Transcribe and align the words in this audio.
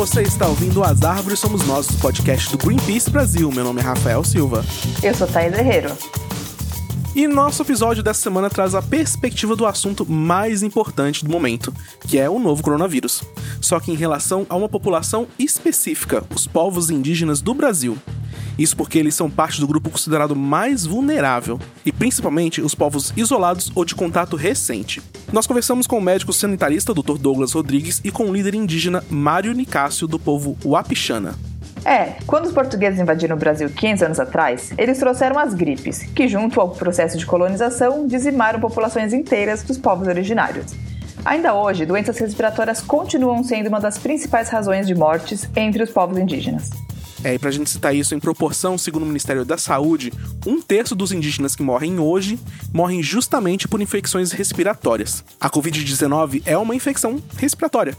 Você 0.00 0.22
está 0.22 0.48
ouvindo 0.48 0.82
As 0.82 1.02
Árvores 1.02 1.38
Somos 1.38 1.66
Nós, 1.66 1.86
o 1.90 1.98
podcast 1.98 2.50
do 2.50 2.56
Greenpeace 2.56 3.10
Brasil. 3.10 3.52
Meu 3.52 3.62
nome 3.62 3.82
é 3.82 3.84
Rafael 3.84 4.24
Silva. 4.24 4.64
Eu 5.02 5.14
sou 5.14 5.26
Thaís 5.26 5.52
Herrero. 5.52 5.90
E 7.14 7.28
nosso 7.28 7.60
episódio 7.60 8.02
dessa 8.02 8.22
semana 8.22 8.48
traz 8.48 8.74
a 8.74 8.80
perspectiva 8.80 9.54
do 9.54 9.66
assunto 9.66 10.10
mais 10.10 10.62
importante 10.62 11.22
do 11.22 11.30
momento, 11.30 11.70
que 12.08 12.18
é 12.18 12.30
o 12.30 12.38
novo 12.38 12.62
coronavírus. 12.62 13.22
Só 13.60 13.78
que 13.78 13.92
em 13.92 13.94
relação 13.94 14.46
a 14.48 14.56
uma 14.56 14.70
população 14.70 15.26
específica, 15.38 16.24
os 16.34 16.46
povos 16.46 16.88
indígenas 16.88 17.42
do 17.42 17.52
Brasil. 17.52 17.98
Isso 18.60 18.76
porque 18.76 18.98
eles 18.98 19.14
são 19.14 19.30
parte 19.30 19.58
do 19.58 19.66
grupo 19.66 19.88
considerado 19.88 20.36
mais 20.36 20.84
vulnerável, 20.84 21.58
e 21.82 21.90
principalmente 21.90 22.60
os 22.60 22.74
povos 22.74 23.10
isolados 23.16 23.72
ou 23.74 23.86
de 23.86 23.94
contato 23.94 24.36
recente. 24.36 25.00
Nós 25.32 25.46
conversamos 25.46 25.86
com 25.86 25.96
o 25.96 26.02
médico 26.02 26.30
sanitarista 26.30 26.92
Dr. 26.92 27.16
Douglas 27.16 27.52
Rodrigues 27.52 28.02
e 28.04 28.10
com 28.10 28.28
o 28.28 28.34
líder 28.34 28.54
indígena 28.54 29.02
Mário 29.08 29.54
Nicásio 29.54 30.06
do 30.06 30.18
povo 30.18 30.58
Wapixana. 30.62 31.36
É, 31.86 32.16
quando 32.26 32.44
os 32.44 32.52
portugueses 32.52 33.00
invadiram 33.00 33.34
o 33.34 33.38
Brasil 33.38 33.70
500 33.70 34.02
anos 34.02 34.20
atrás, 34.20 34.74
eles 34.76 34.98
trouxeram 34.98 35.38
as 35.38 35.54
gripes, 35.54 36.02
que, 36.14 36.28
junto 36.28 36.60
ao 36.60 36.68
processo 36.68 37.16
de 37.16 37.24
colonização, 37.24 38.06
dizimaram 38.06 38.60
populações 38.60 39.14
inteiras 39.14 39.62
dos 39.62 39.78
povos 39.78 40.06
originários. 40.06 40.74
Ainda 41.24 41.54
hoje, 41.54 41.86
doenças 41.86 42.18
respiratórias 42.18 42.82
continuam 42.82 43.42
sendo 43.42 43.68
uma 43.68 43.80
das 43.80 43.96
principais 43.96 44.50
razões 44.50 44.86
de 44.86 44.94
mortes 44.94 45.48
entre 45.56 45.82
os 45.82 45.90
povos 45.90 46.18
indígenas. 46.18 46.68
É, 47.22 47.34
e 47.34 47.38
pra 47.38 47.50
gente 47.50 47.68
citar 47.68 47.94
isso 47.94 48.14
em 48.14 48.20
proporção, 48.20 48.78
segundo 48.78 49.02
o 49.02 49.06
Ministério 49.06 49.44
da 49.44 49.58
Saúde, 49.58 50.10
um 50.46 50.60
terço 50.62 50.94
dos 50.94 51.12
indígenas 51.12 51.54
que 51.54 51.62
morrem 51.62 51.98
hoje 51.98 52.38
morrem 52.72 53.02
justamente 53.02 53.68
por 53.68 53.82
infecções 53.82 54.32
respiratórias. 54.32 55.22
A 55.38 55.50
Covid-19 55.50 56.42
é 56.46 56.56
uma 56.56 56.74
infecção 56.74 57.22
respiratória. 57.36 57.96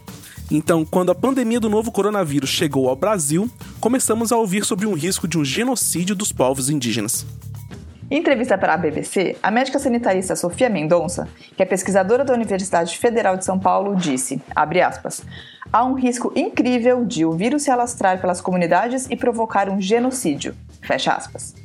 Então, 0.49 0.83
quando 0.83 1.11
a 1.11 1.15
pandemia 1.15 1.59
do 1.59 1.69
novo 1.69 1.91
coronavírus 1.91 2.49
chegou 2.49 2.89
ao 2.89 2.95
Brasil, 2.95 3.49
começamos 3.79 4.31
a 4.31 4.37
ouvir 4.37 4.65
sobre 4.65 4.87
um 4.87 4.93
risco 4.93 5.27
de 5.27 5.37
um 5.37 5.45
genocídio 5.45 6.15
dos 6.15 6.31
povos 6.31 6.69
indígenas. 6.69 7.25
Em 8.11 8.17
entrevista 8.17 8.57
para 8.57 8.73
a 8.73 8.77
BBC, 8.77 9.37
a 9.41 9.49
médica 9.49 9.79
sanitarista 9.79 10.35
Sofia 10.35 10.69
Mendonça, 10.69 11.29
que 11.55 11.63
é 11.63 11.65
pesquisadora 11.65 12.25
da 12.25 12.33
Universidade 12.33 12.97
Federal 12.97 13.37
de 13.37 13.45
São 13.45 13.57
Paulo, 13.57 13.95
disse, 13.95 14.41
aspas, 14.53 15.23
há 15.71 15.85
um 15.85 15.93
risco 15.93 16.29
incrível 16.35 17.05
de 17.05 17.23
o 17.23 17.31
vírus 17.31 17.63
se 17.63 17.71
alastrar 17.71 18.19
pelas 18.19 18.41
comunidades 18.41 19.07
e 19.09 19.15
provocar 19.15 19.69
um 19.69 19.79
genocídio, 19.79 20.53
fecha 20.81 21.13
aspas. 21.13 21.55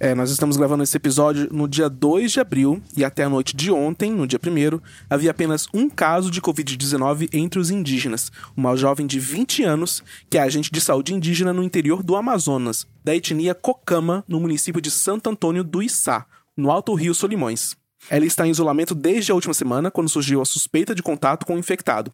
É, 0.00 0.14
nós 0.14 0.30
estamos 0.30 0.56
gravando 0.56 0.82
esse 0.82 0.96
episódio 0.96 1.48
no 1.52 1.68
dia 1.68 1.88
2 1.88 2.32
de 2.32 2.40
abril 2.40 2.82
e 2.96 3.04
até 3.04 3.24
a 3.24 3.28
noite 3.28 3.54
de 3.54 3.70
ontem, 3.70 4.10
no 4.12 4.26
dia 4.26 4.38
1 4.38 4.80
havia 5.08 5.30
apenas 5.30 5.68
um 5.72 5.88
caso 5.88 6.30
de 6.30 6.40
Covid-19 6.40 7.28
entre 7.32 7.60
os 7.60 7.70
indígenas, 7.70 8.32
uma 8.56 8.76
jovem 8.76 9.06
de 9.06 9.20
20 9.20 9.62
anos 9.62 10.02
que 10.28 10.36
é 10.36 10.42
agente 10.42 10.70
de 10.70 10.80
saúde 10.80 11.14
indígena 11.14 11.52
no 11.52 11.62
interior 11.62 12.02
do 12.02 12.16
Amazonas, 12.16 12.86
da 13.04 13.14
etnia 13.14 13.54
Cocama, 13.54 14.24
no 14.26 14.40
município 14.40 14.80
de 14.80 14.90
Santo 14.90 15.30
Antônio 15.30 15.62
do 15.62 15.82
Içá, 15.82 16.26
no 16.56 16.70
Alto 16.70 16.92
Rio 16.94 17.14
Solimões. 17.14 17.76
Ela 18.10 18.26
está 18.26 18.46
em 18.46 18.50
isolamento 18.50 18.94
desde 18.94 19.32
a 19.32 19.34
última 19.34 19.54
semana, 19.54 19.90
quando 19.90 20.08
surgiu 20.10 20.42
a 20.42 20.44
suspeita 20.44 20.94
de 20.94 21.02
contato 21.02 21.46
com 21.46 21.54
o 21.54 21.58
infectado. 21.58 22.12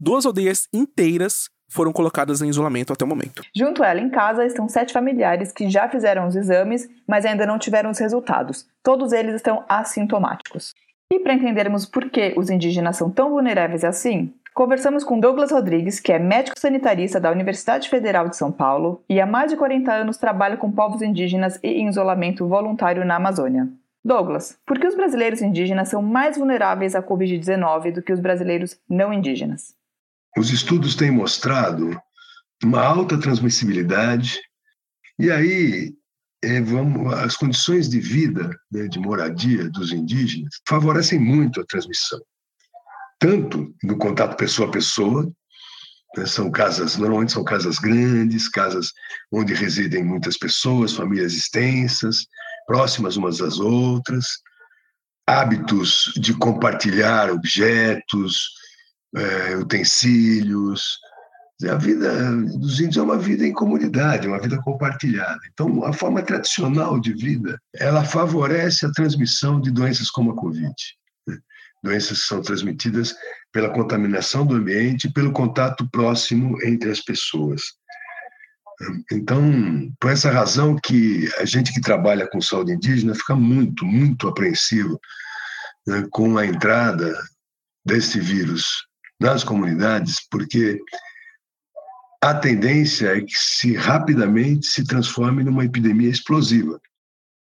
Duas 0.00 0.24
aldeias 0.24 0.68
inteiras 0.72 1.50
foram 1.68 1.92
colocadas 1.92 2.40
em 2.40 2.48
isolamento 2.48 2.92
até 2.92 3.04
o 3.04 3.08
momento. 3.08 3.42
Junto 3.54 3.82
a 3.82 3.88
ela 3.88 4.00
em 4.00 4.10
casa 4.10 4.44
estão 4.44 4.68
sete 4.68 4.92
familiares 4.92 5.52
que 5.52 5.68
já 5.68 5.88
fizeram 5.88 6.26
os 6.26 6.34
exames, 6.34 6.88
mas 7.06 7.24
ainda 7.24 7.46
não 7.46 7.58
tiveram 7.58 7.90
os 7.90 7.98
resultados. 7.98 8.66
Todos 8.82 9.12
eles 9.12 9.34
estão 9.34 9.64
assintomáticos. 9.68 10.74
E 11.12 11.20
para 11.20 11.34
entendermos 11.34 11.86
por 11.86 12.10
que 12.10 12.34
os 12.36 12.50
indígenas 12.50 12.96
são 12.96 13.10
tão 13.10 13.30
vulneráveis 13.30 13.82
assim, 13.82 14.34
conversamos 14.52 15.04
com 15.04 15.18
Douglas 15.18 15.52
Rodrigues, 15.52 16.00
que 16.00 16.12
é 16.12 16.18
médico 16.18 16.58
sanitarista 16.58 17.20
da 17.20 17.30
Universidade 17.30 17.88
Federal 17.88 18.28
de 18.28 18.36
São 18.36 18.52
Paulo 18.52 19.02
e 19.08 19.20
há 19.20 19.24
mais 19.24 19.50
de 19.50 19.56
40 19.56 19.90
anos 19.90 20.16
trabalha 20.18 20.56
com 20.56 20.70
povos 20.70 21.00
indígenas 21.00 21.58
e 21.62 21.68
em 21.68 21.88
isolamento 21.88 22.46
voluntário 22.46 23.04
na 23.04 23.16
Amazônia. 23.16 23.68
Douglas, 24.04 24.58
por 24.66 24.78
que 24.78 24.86
os 24.86 24.94
brasileiros 24.94 25.42
indígenas 25.42 25.88
são 25.88 26.02
mais 26.02 26.36
vulneráveis 26.36 26.94
à 26.94 27.02
Covid-19 27.02 27.92
do 27.92 28.02
que 28.02 28.12
os 28.12 28.20
brasileiros 28.20 28.78
não 28.88 29.12
indígenas? 29.12 29.77
Os 30.38 30.52
estudos 30.52 30.94
têm 30.94 31.10
mostrado 31.10 32.00
uma 32.62 32.80
alta 32.80 33.18
transmissibilidade, 33.18 34.38
e 35.18 35.32
aí 35.32 35.92
é, 36.44 36.60
vamos, 36.60 37.12
as 37.14 37.36
condições 37.36 37.88
de 37.88 37.98
vida, 37.98 38.56
né, 38.70 38.86
de 38.86 39.00
moradia 39.00 39.68
dos 39.68 39.90
indígenas, 39.90 40.54
favorecem 40.68 41.18
muito 41.18 41.60
a 41.60 41.66
transmissão. 41.66 42.20
Tanto 43.18 43.74
no 43.82 43.98
contato 43.98 44.36
pessoa 44.36 44.68
a 44.68 44.70
pessoa, 44.70 45.28
né, 46.16 46.24
são 46.24 46.52
casas, 46.52 46.96
normalmente 46.96 47.32
são 47.32 47.42
casas 47.42 47.80
grandes, 47.80 48.48
casas 48.48 48.92
onde 49.32 49.54
residem 49.54 50.04
muitas 50.04 50.38
pessoas, 50.38 50.94
famílias 50.94 51.32
extensas, 51.32 52.28
próximas 52.64 53.16
umas 53.16 53.38
das 53.38 53.58
outras, 53.58 54.24
hábitos 55.26 56.12
de 56.16 56.32
compartilhar 56.32 57.28
objetos, 57.28 58.57
é, 59.16 59.56
utensílios. 59.56 60.98
A 61.68 61.74
vida 61.74 62.30
dos 62.56 62.78
índios 62.78 62.98
é 62.98 63.02
uma 63.02 63.18
vida 63.18 63.44
em 63.44 63.52
comunidade, 63.52 64.28
uma 64.28 64.40
vida 64.40 64.60
compartilhada. 64.62 65.40
Então, 65.52 65.84
a 65.84 65.92
forma 65.92 66.22
tradicional 66.22 67.00
de 67.00 67.12
vida, 67.12 67.60
ela 67.74 68.04
favorece 68.04 68.86
a 68.86 68.92
transmissão 68.92 69.60
de 69.60 69.70
doenças 69.70 70.08
como 70.08 70.30
a 70.30 70.36
Covid. 70.36 70.74
Doenças 71.82 72.20
que 72.20 72.26
são 72.26 72.42
transmitidas 72.42 73.14
pela 73.52 73.70
contaminação 73.70 74.46
do 74.46 74.54
ambiente, 74.54 75.12
pelo 75.12 75.32
contato 75.32 75.88
próximo 75.90 76.56
entre 76.64 76.90
as 76.90 77.00
pessoas. 77.00 77.62
Então, 79.10 79.42
por 80.00 80.12
essa 80.12 80.30
razão 80.30 80.76
que 80.76 81.28
a 81.38 81.44
gente 81.44 81.72
que 81.72 81.80
trabalha 81.80 82.28
com 82.28 82.40
saúde 82.40 82.72
indígena 82.72 83.14
fica 83.14 83.34
muito, 83.34 83.84
muito 83.84 84.28
apreensivo 84.28 85.00
né, 85.86 86.06
com 86.10 86.38
a 86.38 86.46
entrada 86.46 87.12
desse 87.84 88.20
vírus 88.20 88.86
nas 89.20 89.42
comunidades, 89.42 90.16
porque 90.30 90.80
a 92.20 92.34
tendência 92.34 93.16
é 93.16 93.20
que 93.20 93.34
se 93.36 93.74
rapidamente 93.74 94.66
se 94.66 94.84
transforme 94.84 95.44
numa 95.44 95.64
epidemia 95.64 96.10
explosiva. 96.10 96.80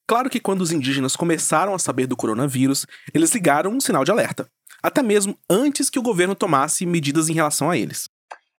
Claro 0.08 0.30
que 0.30 0.40
quando 0.40 0.62
os 0.62 0.72
indígenas 0.72 1.16
começaram 1.16 1.74
a 1.74 1.80
saber 1.80 2.08
do 2.08 2.18
coronavírus, 2.18 2.86
eles 3.14 3.32
ligaram 3.32 3.72
um 3.72 3.80
sinal 3.80 4.04
de 4.04 4.12
alerta, 4.12 4.48
até 4.82 5.02
mesmo 5.02 5.38
antes 5.50 5.90
que 5.90 6.00
o 6.00 6.02
governo 6.02 6.36
tomasse 6.36 6.86
medidas 6.86 7.30
em 7.30 7.34
relação 7.34 7.70
a 7.70 7.78
eles. 7.78 8.10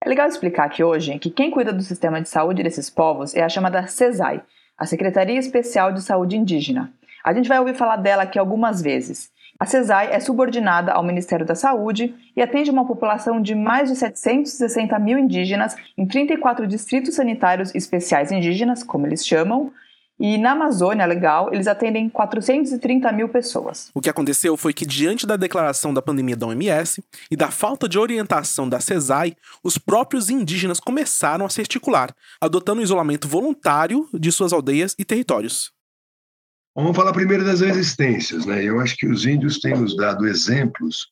É 0.04 0.10
legal 0.10 0.28
explicar 0.28 0.66
aqui 0.66 0.84
hoje 0.84 1.18
que 1.20 1.30
quem 1.30 1.52
cuida 1.52 1.72
do 1.72 1.84
sistema 1.84 2.22
de 2.22 2.30
saúde 2.30 2.64
desses 2.64 2.90
povos 2.90 3.36
é 3.36 3.44
a 3.44 3.50
chamada 3.50 3.86
CESAI, 3.88 4.42
a 4.78 4.86
Secretaria 4.86 5.38
Especial 5.38 5.94
de 5.94 6.02
Saúde 6.02 6.36
Indígena. 6.36 6.92
A 7.24 7.34
gente 7.34 7.48
vai 7.48 7.60
ouvir 7.60 7.76
falar 7.76 7.98
dela 7.98 8.24
aqui 8.24 8.40
algumas 8.40 8.82
vezes. 8.82 9.31
A 9.62 9.66
CESAI 9.68 10.12
é 10.12 10.20
subordinada 10.20 10.92
ao 10.92 11.04
Ministério 11.04 11.46
da 11.46 11.54
Saúde 11.54 12.16
e 12.36 12.42
atende 12.42 12.72
uma 12.72 12.84
população 12.84 13.40
de 13.40 13.54
mais 13.54 13.92
de 13.92 13.96
760 13.96 14.98
mil 14.98 15.20
indígenas 15.20 15.76
em 15.96 16.08
34 16.08 16.66
distritos 16.66 17.14
sanitários 17.14 17.72
especiais 17.76 18.32
indígenas, 18.32 18.82
como 18.82 19.06
eles 19.06 19.24
chamam, 19.24 19.72
e 20.20 20.36
na 20.40 20.54
Amazônia 20.54 21.06
Legal, 21.06 21.54
eles 21.54 21.68
atendem 21.68 22.10
430 22.10 23.12
mil 23.12 23.30
pessoas. 23.30 23.92
O 23.94 24.02
que 24.02 24.10
aconteceu 24.10 24.58
foi 24.58 24.74
que, 24.74 24.84
diante 24.84 25.28
da 25.28 25.36
declaração 25.36 25.94
da 25.94 26.02
pandemia 26.02 26.36
da 26.36 26.48
OMS 26.48 27.04
e 27.30 27.36
da 27.36 27.52
falta 27.52 27.88
de 27.88 28.00
orientação 28.00 28.68
da 28.68 28.80
CESAI, 28.80 29.36
os 29.64 29.78
próprios 29.78 30.32
indígenas 30.32 30.80
começaram 30.80 31.46
a 31.46 31.50
se 31.50 31.62
articular, 31.62 32.16
adotando 32.42 32.82
o 32.82 32.84
isolamento 32.84 33.28
voluntário 33.28 34.10
de 34.12 34.32
suas 34.32 34.54
aldeias 34.54 34.96
e 34.98 35.06
territórios. 35.06 35.72
Vamos 36.76 36.96
falar 36.96 37.12
primeiro 37.12 37.44
das 37.44 37.60
resistências. 37.60 38.46
Né? 38.46 38.64
Eu 38.64 38.80
acho 38.80 38.96
que 38.96 39.08
os 39.08 39.26
índios 39.26 39.60
têm 39.60 39.76
nos 39.76 39.96
dado 39.96 40.28
exemplos 40.28 41.08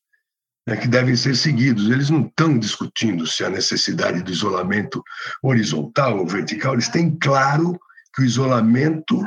né, 0.65 0.77
que 0.77 0.87
devem 0.87 1.15
ser 1.15 1.35
seguidos. 1.35 1.89
Eles 1.89 2.09
não 2.09 2.25
estão 2.25 2.57
discutindo 2.57 3.27
se 3.27 3.43
a 3.43 3.49
necessidade 3.49 4.23
do 4.23 4.31
isolamento 4.31 5.03
horizontal 5.43 6.19
ou 6.19 6.27
vertical, 6.27 6.73
eles 6.73 6.87
têm 6.87 7.17
claro 7.17 7.77
que 8.15 8.21
o 8.21 8.25
isolamento 8.25 9.23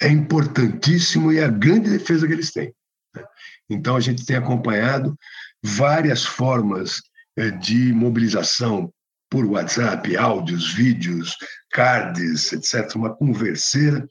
é 0.00 0.08
importantíssimo 0.08 1.32
e 1.32 1.38
é 1.38 1.44
a 1.44 1.48
grande 1.48 1.90
defesa 1.90 2.26
que 2.26 2.32
eles 2.32 2.52
têm. 2.52 2.74
Né? 3.14 3.24
Então, 3.70 3.96
a 3.96 4.00
gente 4.00 4.26
tem 4.26 4.36
acompanhado 4.36 5.16
várias 5.62 6.24
formas 6.24 7.00
eh, 7.36 7.50
de 7.50 7.92
mobilização 7.92 8.92
por 9.30 9.46
WhatsApp, 9.46 10.14
áudios, 10.16 10.74
vídeos, 10.74 11.36
cards, 11.70 12.52
etc., 12.52 12.94
uma 12.96 13.14
converseira 13.14 14.06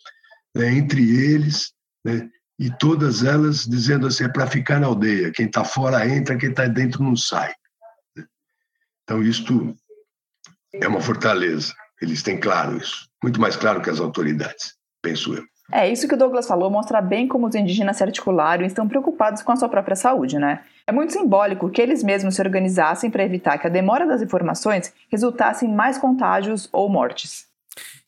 né, 0.56 0.74
entre 0.74 1.02
eles, 1.02 1.74
né, 2.04 2.30
e 2.60 2.70
todas 2.70 3.24
elas 3.24 3.66
dizendo 3.66 4.08
assim: 4.08 4.26
é 4.26 4.30
para 4.30 4.48
ficar 4.48 4.80
na 4.80 4.88
aldeia, 4.88 5.32
quem 5.32 5.48
está 5.48 5.64
fora 5.64 6.08
entra, 6.08 6.38
quem 6.38 6.50
está 6.50 6.68
dentro 6.68 7.04
não 7.04 7.16
sai. 7.16 7.54
Então, 9.04 9.22
isto 9.24 9.76
é 10.74 10.88
uma 10.88 11.02
fortaleza, 11.02 11.74
eles 12.02 12.22
têm 12.22 12.40
claro 12.40 12.78
isso, 12.78 13.10
muito 13.24 13.42
mais 13.42 13.56
claro 13.56 13.82
que 13.82 13.90
as 13.90 14.00
autoridades, 14.00 14.76
penso 15.02 15.34
eu. 15.34 15.44
É, 15.72 15.90
isso 15.90 16.08
que 16.08 16.16
o 16.16 16.18
Douglas 16.18 16.48
falou 16.48 16.70
mostra 16.70 17.02
bem 17.02 17.28
como 17.28 17.48
os 17.48 17.56
indígenas 17.56 17.96
se 17.96 18.04
articularam 18.04 18.64
e 18.64 18.68
estão 18.68 18.88
preocupados 18.88 19.42
com 19.42 19.54
a 19.54 19.56
sua 19.56 19.70
própria 19.70 19.96
saúde, 19.96 20.38
né? 20.38 20.64
É 20.86 20.92
muito 20.92 21.14
simbólico 21.14 21.70
que 21.70 21.82
eles 21.82 22.04
mesmos 22.04 22.36
se 22.36 22.42
organizassem 22.42 23.10
para 23.10 23.24
evitar 23.24 23.58
que 23.58 23.68
a 23.68 23.70
demora 23.70 24.06
das 24.06 24.22
informações 24.22 24.94
resultasse 25.10 25.66
em 25.66 25.74
mais 25.74 25.98
contágios 25.98 26.68
ou 26.74 26.90
mortes. 26.90 27.51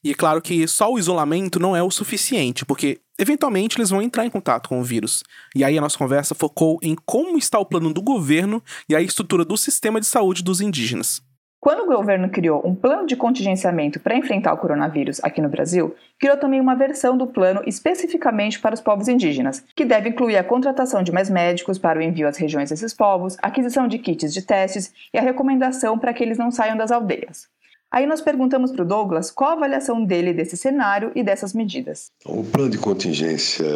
E 0.03 0.11
é 0.11 0.13
claro 0.13 0.41
que 0.41 0.67
só 0.67 0.91
o 0.91 0.99
isolamento 0.99 1.59
não 1.59 1.75
é 1.75 1.81
o 1.81 1.91
suficiente, 1.91 2.65
porque 2.65 2.99
eventualmente 3.17 3.77
eles 3.77 3.89
vão 3.89 4.01
entrar 4.01 4.25
em 4.25 4.29
contato 4.29 4.67
com 4.67 4.79
o 4.79 4.83
vírus. 4.83 5.23
E 5.55 5.63
aí 5.63 5.77
a 5.77 5.81
nossa 5.81 5.97
conversa 5.97 6.35
focou 6.35 6.79
em 6.81 6.95
como 7.05 7.37
está 7.37 7.57
o 7.59 7.65
plano 7.65 7.93
do 7.93 8.01
governo 8.01 8.61
e 8.89 8.95
a 8.95 9.01
estrutura 9.01 9.45
do 9.45 9.57
sistema 9.57 9.99
de 9.99 10.05
saúde 10.05 10.43
dos 10.43 10.59
indígenas. 10.59 11.21
Quando 11.63 11.83
o 11.83 11.95
governo 11.95 12.29
criou 12.29 12.61
um 12.67 12.75
plano 12.75 13.07
de 13.07 13.15
contingenciamento 13.15 13.97
para 13.97 14.17
enfrentar 14.17 14.51
o 14.51 14.57
coronavírus 14.57 15.23
aqui 15.23 15.41
no 15.41 15.47
Brasil, 15.47 15.95
criou 16.19 16.35
também 16.35 16.59
uma 16.59 16.75
versão 16.75 17.15
do 17.15 17.25
plano 17.25 17.61
especificamente 17.65 18.59
para 18.59 18.75
os 18.75 18.81
povos 18.81 19.07
indígenas, 19.07 19.63
que 19.73 19.85
deve 19.85 20.09
incluir 20.09 20.35
a 20.35 20.43
contratação 20.43 21.01
de 21.01 21.13
mais 21.13 21.29
médicos 21.29 21.79
para 21.79 21.99
o 21.99 22.01
envio 22.01 22.27
às 22.27 22.35
regiões 22.35 22.69
desses 22.69 22.93
povos, 22.93 23.37
aquisição 23.41 23.87
de 23.87 23.97
kits 23.97 24.33
de 24.33 24.41
testes 24.41 24.93
e 25.13 25.17
a 25.17 25.21
recomendação 25.21 25.97
para 25.97 26.13
que 26.13 26.21
eles 26.21 26.37
não 26.37 26.51
saiam 26.51 26.75
das 26.75 26.91
aldeias. 26.91 27.47
Aí 27.93 28.07
nós 28.07 28.21
perguntamos 28.21 28.71
para 28.71 28.81
o 28.81 28.85
Douglas 28.85 29.29
qual 29.29 29.51
a 29.51 29.53
avaliação 29.53 30.03
dele 30.03 30.33
desse 30.33 30.57
cenário 30.57 31.11
e 31.13 31.21
dessas 31.21 31.53
medidas. 31.53 32.09
O 32.25 32.43
plano 32.43 32.71
de 32.71 32.79
contingência 32.79 33.67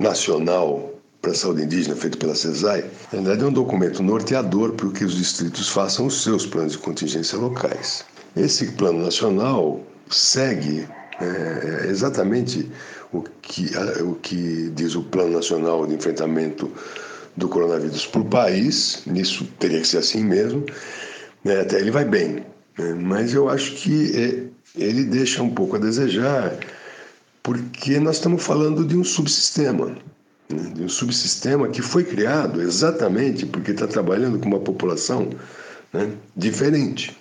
nacional 0.00 0.94
para 1.20 1.32
a 1.32 1.34
saúde 1.34 1.62
indígena, 1.62 1.94
feito 1.94 2.16
pela 2.16 2.34
CESAI, 2.34 2.86
na 3.12 3.20
verdade 3.20 3.44
é 3.44 3.46
um 3.46 3.52
documento 3.52 4.02
norteador 4.02 4.72
para 4.72 4.88
que 4.92 5.04
os 5.04 5.14
distritos 5.14 5.68
façam 5.68 6.06
os 6.06 6.22
seus 6.22 6.46
planos 6.46 6.72
de 6.72 6.78
contingência 6.78 7.36
locais. 7.36 8.02
Esse 8.34 8.72
plano 8.72 9.04
nacional 9.04 9.78
segue 10.08 10.88
é, 11.20 11.86
exatamente 11.86 12.70
o 13.12 13.20
que, 13.42 13.70
o 14.00 14.14
que 14.14 14.70
diz 14.70 14.94
o 14.94 15.02
Plano 15.02 15.34
Nacional 15.34 15.86
de 15.86 15.94
Enfrentamento 15.94 16.72
do 17.36 17.46
Coronavírus 17.46 18.06
para 18.06 18.22
o 18.22 18.24
país, 18.24 19.02
nisso 19.04 19.46
teria 19.58 19.82
que 19.82 19.86
ser 19.86 19.98
assim 19.98 20.24
mesmo, 20.24 20.64
né, 21.44 21.60
até 21.60 21.78
ele 21.78 21.90
vai 21.90 22.06
bem. 22.06 22.42
É, 22.78 22.94
mas 22.94 23.34
eu 23.34 23.48
acho 23.48 23.72
que 23.74 24.12
é, 24.16 24.80
ele 24.80 25.04
deixa 25.04 25.42
um 25.42 25.50
pouco 25.50 25.76
a 25.76 25.78
desejar, 25.78 26.56
porque 27.42 27.98
nós 27.98 28.16
estamos 28.16 28.42
falando 28.42 28.84
de 28.84 28.96
um 28.96 29.02
subsistema, 29.02 29.96
né? 30.48 30.70
de 30.74 30.82
um 30.82 30.88
subsistema 30.88 31.68
que 31.68 31.82
foi 31.82 32.04
criado 32.04 32.62
exatamente 32.62 33.44
porque 33.44 33.72
está 33.72 33.86
trabalhando 33.86 34.38
com 34.38 34.46
uma 34.46 34.60
população 34.60 35.30
né, 35.92 36.10
diferente, 36.36 37.16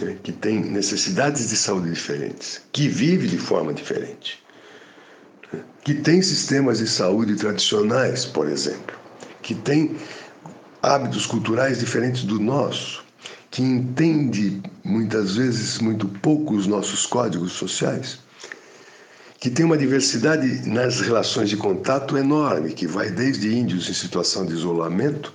né, 0.00 0.16
que 0.22 0.32
tem 0.32 0.60
necessidades 0.60 1.50
de 1.50 1.56
saúde 1.56 1.90
diferentes, 1.90 2.62
que 2.72 2.88
vive 2.88 3.26
de 3.26 3.38
forma 3.38 3.74
diferente, 3.74 4.42
né, 5.52 5.60
que 5.84 5.94
tem 5.94 6.22
sistemas 6.22 6.78
de 6.78 6.86
saúde 6.86 7.34
tradicionais, 7.36 8.24
por 8.24 8.48
exemplo, 8.48 8.96
que 9.42 9.54
tem 9.54 9.96
hábitos 10.82 11.26
culturais 11.26 11.80
diferentes 11.80 12.22
do 12.22 12.38
nosso 12.38 13.05
que 13.56 13.62
entende 13.62 14.60
muitas 14.84 15.36
vezes 15.36 15.78
muito 15.78 16.06
pouco 16.06 16.54
os 16.54 16.66
nossos 16.66 17.06
códigos 17.06 17.52
sociais, 17.52 18.18
que 19.40 19.48
tem 19.48 19.64
uma 19.64 19.78
diversidade 19.78 20.68
nas 20.68 21.00
relações 21.00 21.48
de 21.48 21.56
contato 21.56 22.18
enorme, 22.18 22.74
que 22.74 22.86
vai 22.86 23.10
desde 23.10 23.56
índios 23.56 23.88
em 23.88 23.94
situação 23.94 24.44
de 24.44 24.52
isolamento 24.52 25.32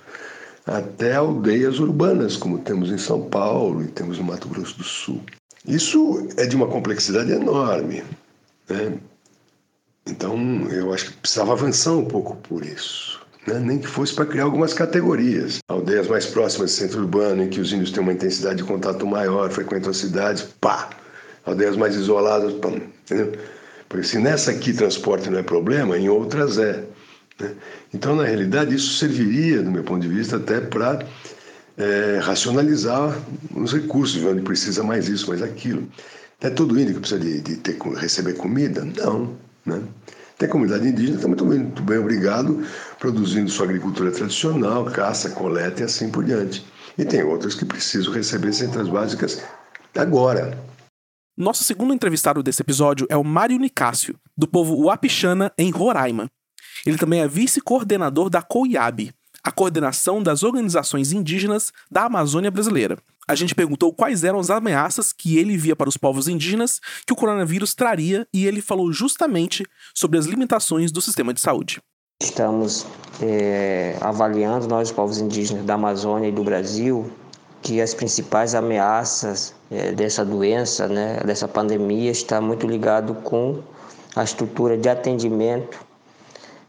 até 0.68 1.15
aldeias 1.15 1.79
urbanas, 1.79 2.38
como 2.38 2.59
temos 2.59 2.91
em 2.91 2.97
São 3.00 3.23
Paulo 3.23 3.83
e 3.83 3.88
temos 3.88 4.19
no 4.19 4.24
Mato 4.24 4.47
Grosso 4.47 4.77
do 4.77 4.83
Sul. 4.83 5.19
Isso 5.65 6.29
é 6.38 6.45
de 6.45 6.56
uma 6.56 6.67
complexidade 6.67 7.31
enorme. 7.31 8.03
Né? 8.69 9.00
Então, 10.06 10.38
eu 10.69 10.94
acho 10.94 11.09
que 11.09 11.17
precisava 11.17 11.53
avançar 11.53 11.94
um 11.94 12.06
pouco 12.06 12.35
por 12.35 12.63
isso 12.63 13.20
né? 13.47 13.59
nem 13.59 13.79
que 13.79 13.88
fosse 13.88 14.13
para 14.13 14.25
criar 14.25 14.43
algumas 14.43 14.73
categorias. 14.73 15.59
Aldeias 15.67 16.07
mais 16.07 16.25
próximas 16.25 16.71
do 16.71 16.75
centro 16.75 16.99
urbano, 16.99 17.43
em 17.43 17.49
que 17.49 17.59
os 17.59 17.71
índios 17.71 17.91
têm 17.91 18.01
uma 18.01 18.13
intensidade 18.13 18.57
de 18.57 18.63
contato 18.63 19.05
maior, 19.05 19.49
frequentam 19.49 19.91
as 19.91 19.97
cidades, 19.97 20.43
pá! 20.59 20.89
Aldeias 21.45 21.75
mais 21.75 21.95
isoladas, 21.95 22.53
pá, 22.53 22.69
entendeu? 22.69 23.33
Porque 23.89 24.05
se 24.05 24.19
nessa 24.19 24.51
aqui 24.51 24.73
transporte 24.73 25.29
não 25.29 25.39
é 25.39 25.43
problema, 25.43 25.97
em 25.97 26.07
outras 26.07 26.57
é. 26.57 26.83
Né? 27.39 27.51
Então, 27.93 28.15
na 28.15 28.23
realidade, 28.23 28.75
isso 28.75 28.93
serviria, 28.93 29.61
do 29.61 29.71
meu 29.71 29.83
ponto 29.83 30.01
de 30.01 30.07
vista, 30.07 30.38
até 30.38 30.61
para 30.61 31.05
é, 31.77 32.19
racionalizar 32.21 33.17
os 33.55 33.73
recursos, 33.73 34.23
onde 34.23 34.41
precisa 34.41 34.83
mais 34.83 35.09
isso, 35.09 35.27
mais 35.27 35.41
aquilo. 35.41 35.88
É 36.39 36.49
todo 36.49 36.79
índio 36.79 36.95
que 36.95 36.99
precisa 37.01 37.19
de, 37.19 37.41
de 37.41 37.57
ter, 37.57 37.77
receber 37.95 38.33
comida? 38.33 38.85
Não. 38.85 39.35
Né? 39.65 39.81
Tem 40.41 40.49
a 40.49 40.51
comunidade 40.51 40.88
indígena 40.88 41.11
que 41.11 41.17
está 41.17 41.27
muito 41.27 41.45
bem, 41.45 41.59
muito 41.59 41.83
bem 41.83 41.99
obrigado, 41.99 42.65
produzindo 42.97 43.47
sua 43.51 43.67
agricultura 43.67 44.11
tradicional, 44.11 44.85
caça, 44.85 45.29
coleta 45.29 45.81
e 45.81 45.83
assim 45.85 46.09
por 46.09 46.23
diante. 46.23 46.65
E 46.97 47.05
tem 47.05 47.21
outras 47.21 47.53
que 47.53 47.63
precisam 47.63 48.11
receber 48.11 48.51
centras 48.51 48.89
básicas 48.89 49.39
agora. 49.95 50.57
Nosso 51.38 51.63
segundo 51.63 51.93
entrevistado 51.93 52.41
desse 52.41 52.59
episódio 52.59 53.05
é 53.07 53.15
o 53.15 53.23
Mário 53.23 53.59
Nicásio, 53.59 54.15
do 54.35 54.47
povo 54.47 54.85
Wapixana, 54.85 55.51
em 55.59 55.69
Roraima. 55.69 56.27
Ele 56.88 56.97
também 56.97 57.21
é 57.21 57.27
vice-coordenador 57.27 58.27
da 58.27 58.41
COIAB, 58.41 59.13
a 59.43 59.51
coordenação 59.51 60.23
das 60.23 60.41
organizações 60.41 61.11
indígenas 61.11 61.71
da 61.91 62.05
Amazônia 62.05 62.49
Brasileira 62.49 62.97
a 63.27 63.35
gente 63.35 63.56
perguntou 63.56 63.94
quais 63.94 64.23
eram 64.23 64.39
as 64.39 64.50
ameaças 64.50 65.13
que 65.13 65.38
ele 65.38 65.57
via 65.57 65.75
para 65.75 65.89
os 65.89 65.97
povos 65.97 66.27
indígenas 66.27 66.79
que 67.06 67.13
o 67.13 67.15
coronavírus 67.15 67.73
traria 67.73 68.27
e 68.33 68.45
ele 68.45 68.62
falou 68.62 68.91
justamente 68.91 69.65
sobre 69.94 70.18
as 70.18 70.25
limitações 70.25 70.91
do 70.91 71.01
sistema 71.01 71.33
de 71.33 71.41
saúde. 71.41 71.81
Estamos 72.21 72.85
é, 73.21 73.97
avaliando, 74.00 74.68
nós, 74.68 74.91
povos 74.91 75.18
indígenas 75.18 75.65
da 75.65 75.73
Amazônia 75.73 76.29
e 76.29 76.31
do 76.31 76.44
Brasil, 76.44 77.12
que 77.62 77.81
as 77.81 77.94
principais 77.94 78.53
ameaças 78.53 79.56
é, 79.71 79.91
dessa 79.91 80.24
doença, 80.24 80.88
né, 80.88 81.19
dessa 81.25 81.47
pandemia, 81.47 82.12
está 82.12 82.39
muito 82.39 82.67
ligado 82.67 83.15
com 83.15 83.62
a 84.15 84.24
estrutura 84.24 84.77
de 84.77 84.89
atendimento 84.89 85.79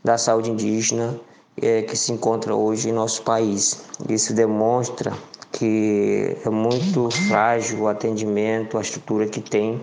da 0.03 0.17
saúde 0.17 0.51
indígena 0.51 1.19
é, 1.61 1.83
que 1.83 1.97
se 1.97 2.13
encontra 2.13 2.55
hoje 2.55 2.89
em 2.89 2.93
nosso 2.93 3.23
país. 3.23 3.85
Isso 4.09 4.33
demonstra 4.33 5.13
que 5.53 6.37
é 6.45 6.51
muito 6.51 7.11
frágil 7.29 7.83
o 7.83 7.89
atendimento, 7.89 8.79
a 8.79 8.81
estrutura 8.81 9.27
que 9.27 9.41
tem 9.41 9.81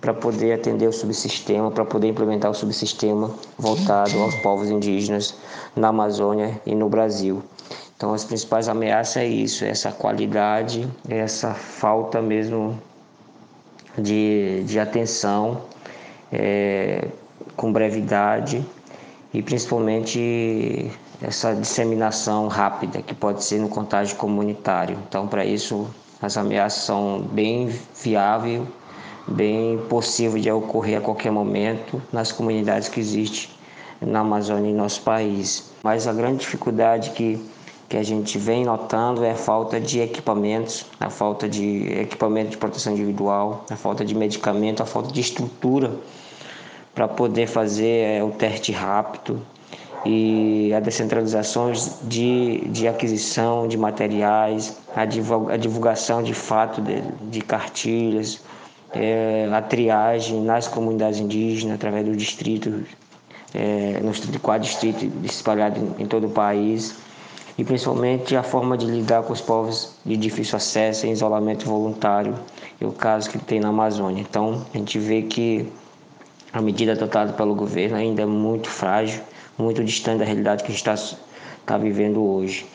para 0.00 0.14
poder 0.14 0.54
atender 0.54 0.88
o 0.88 0.92
subsistema, 0.92 1.70
para 1.70 1.84
poder 1.84 2.08
implementar 2.08 2.50
o 2.50 2.54
subsistema 2.54 3.30
voltado 3.58 4.18
aos 4.18 4.34
povos 4.36 4.70
indígenas 4.70 5.34
na 5.76 5.88
Amazônia 5.88 6.58
e 6.64 6.74
no 6.74 6.88
Brasil. 6.88 7.42
Então, 7.96 8.14
as 8.14 8.24
principais 8.24 8.66
ameaças 8.66 9.18
é 9.18 9.26
isso, 9.26 9.62
essa 9.62 9.92
qualidade, 9.92 10.88
essa 11.06 11.52
falta 11.52 12.22
mesmo 12.22 12.80
de, 13.98 14.64
de 14.64 14.80
atenção 14.80 15.60
é, 16.32 17.08
com 17.54 17.70
brevidade 17.70 18.64
e 19.34 19.42
principalmente 19.42 20.90
essa 21.22 21.54
disseminação 21.54 22.48
rápida 22.48 23.02
que 23.02 23.14
pode 23.14 23.44
ser 23.44 23.58
no 23.58 23.68
contágio 23.68 24.16
comunitário. 24.16 24.98
Então, 25.06 25.28
para 25.28 25.44
isso, 25.44 25.88
as 26.20 26.36
ameaças 26.36 26.84
são 26.84 27.20
bem 27.20 27.68
viáveis, 28.02 28.62
bem 29.26 29.78
possível 29.88 30.40
de 30.40 30.50
ocorrer 30.50 30.98
a 30.98 31.00
qualquer 31.00 31.30
momento 31.30 32.00
nas 32.12 32.32
comunidades 32.32 32.88
que 32.88 33.00
existem 33.00 33.50
na 34.00 34.20
Amazônia 34.20 34.70
e 34.70 34.74
nosso 34.74 35.02
país. 35.02 35.70
Mas 35.82 36.06
a 36.06 36.12
grande 36.12 36.38
dificuldade 36.38 37.10
que, 37.10 37.38
que 37.88 37.96
a 37.96 38.02
gente 38.02 38.38
vem 38.38 38.64
notando 38.64 39.22
é 39.22 39.32
a 39.32 39.36
falta 39.36 39.78
de 39.78 40.00
equipamentos, 40.00 40.86
a 40.98 41.10
falta 41.10 41.48
de 41.48 42.00
equipamento 42.00 42.50
de 42.50 42.56
proteção 42.56 42.94
individual, 42.94 43.66
a 43.70 43.76
falta 43.76 44.04
de 44.04 44.14
medicamento, 44.14 44.82
a 44.82 44.86
falta 44.86 45.12
de 45.12 45.20
estrutura 45.20 45.92
para 46.94 47.06
poder 47.06 47.46
fazer 47.46 48.18
é, 48.18 48.24
o 48.24 48.30
teste 48.30 48.72
rápido, 48.72 49.40
e 50.04 50.72
a 50.74 50.80
descentralização 50.80 51.72
de, 52.04 52.66
de 52.68 52.88
aquisição 52.88 53.68
de 53.68 53.76
materiais, 53.76 54.78
a, 54.94 55.04
divulga, 55.04 55.54
a 55.54 55.56
divulgação 55.56 56.22
de 56.22 56.32
fato 56.32 56.80
de, 56.80 57.02
de 57.30 57.40
cartilhas, 57.40 58.40
é, 58.92 59.48
a 59.52 59.60
triagem 59.60 60.40
nas 60.42 60.66
comunidades 60.66 61.20
indígenas 61.20 61.74
através 61.74 62.06
do 62.06 62.16
distrito, 62.16 62.82
é, 63.54 64.00
nos 64.02 64.20
34 64.20 64.62
distritos 64.62 65.08
espalhados 65.24 65.80
em, 65.80 66.02
em 66.02 66.06
todo 66.06 66.26
o 66.26 66.30
país. 66.30 66.96
e 67.58 67.64
principalmente 67.64 68.34
a 68.34 68.42
forma 68.42 68.78
de 68.78 68.86
lidar 68.86 69.22
com 69.22 69.34
os 69.34 69.40
povos 69.40 69.94
de 70.04 70.16
difícil 70.16 70.56
acesso 70.56 71.06
em 71.06 71.12
isolamento 71.12 71.66
voluntário, 71.66 72.34
e 72.80 72.86
o 72.86 72.92
caso 72.92 73.28
que 73.28 73.38
tem 73.38 73.60
na 73.60 73.68
Amazônia. 73.68 74.22
Então, 74.22 74.64
a 74.72 74.78
gente 74.78 74.98
vê 74.98 75.22
que 75.22 75.70
a 76.52 76.60
medida 76.60 76.92
adotada 76.92 77.32
pelo 77.34 77.54
governo 77.54 77.96
ainda 77.96 78.22
é 78.22 78.26
muito 78.26 78.68
frágil, 78.68 79.20
muito 79.60 79.84
distante 79.84 80.18
da 80.18 80.24
realidade 80.24 80.62
que 80.62 80.72
a 80.72 80.74
gente 80.74 80.88
está 80.88 81.16
tá 81.66 81.78
vivendo 81.78 82.22
hoje. 82.22 82.66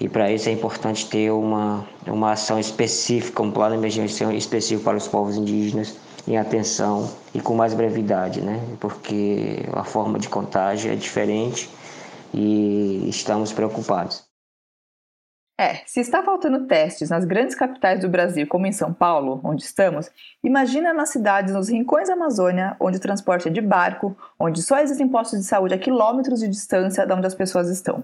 E 0.00 0.08
para 0.08 0.32
isso 0.32 0.48
é 0.48 0.52
importante 0.52 1.06
ter 1.08 1.30
uma, 1.30 1.86
uma 2.06 2.32
ação 2.32 2.58
específica, 2.58 3.42
um 3.42 3.50
plano 3.50 3.74
emergencial 3.74 4.32
específico 4.32 4.84
para 4.84 4.96
os 4.96 5.06
povos 5.06 5.36
indígenas 5.36 5.96
em 6.26 6.36
atenção 6.36 7.10
e 7.34 7.40
com 7.40 7.54
mais 7.54 7.74
brevidade, 7.74 8.40
né? 8.40 8.60
Porque 8.80 9.64
a 9.72 9.84
forma 9.84 10.18
de 10.18 10.28
contágio 10.28 10.90
é 10.90 10.96
diferente 10.96 11.68
e 12.32 13.06
estamos 13.08 13.52
preocupados. 13.52 14.31
É, 15.62 15.80
se 15.86 16.00
está 16.00 16.24
faltando 16.24 16.66
testes 16.66 17.08
nas 17.08 17.24
grandes 17.24 17.54
capitais 17.54 18.00
do 18.00 18.08
Brasil, 18.08 18.48
como 18.48 18.66
em 18.66 18.72
São 18.72 18.92
Paulo, 18.92 19.40
onde 19.44 19.62
estamos, 19.62 20.10
imagina 20.42 20.92
nas 20.92 21.10
cidades 21.10 21.54
nos 21.54 21.68
rincões 21.68 22.08
da 22.08 22.14
Amazônia, 22.14 22.76
onde 22.80 22.96
o 22.96 23.00
transporte 23.00 23.46
é 23.46 23.50
de 23.52 23.60
barco, 23.60 24.16
onde 24.36 24.60
só 24.60 24.80
existem 24.80 25.06
postos 25.06 25.38
de 25.38 25.44
saúde 25.44 25.72
a 25.72 25.78
quilômetros 25.78 26.40
de 26.40 26.48
distância 26.48 27.06
de 27.06 27.12
onde 27.12 27.28
as 27.28 27.34
pessoas 27.36 27.68
estão. 27.68 28.02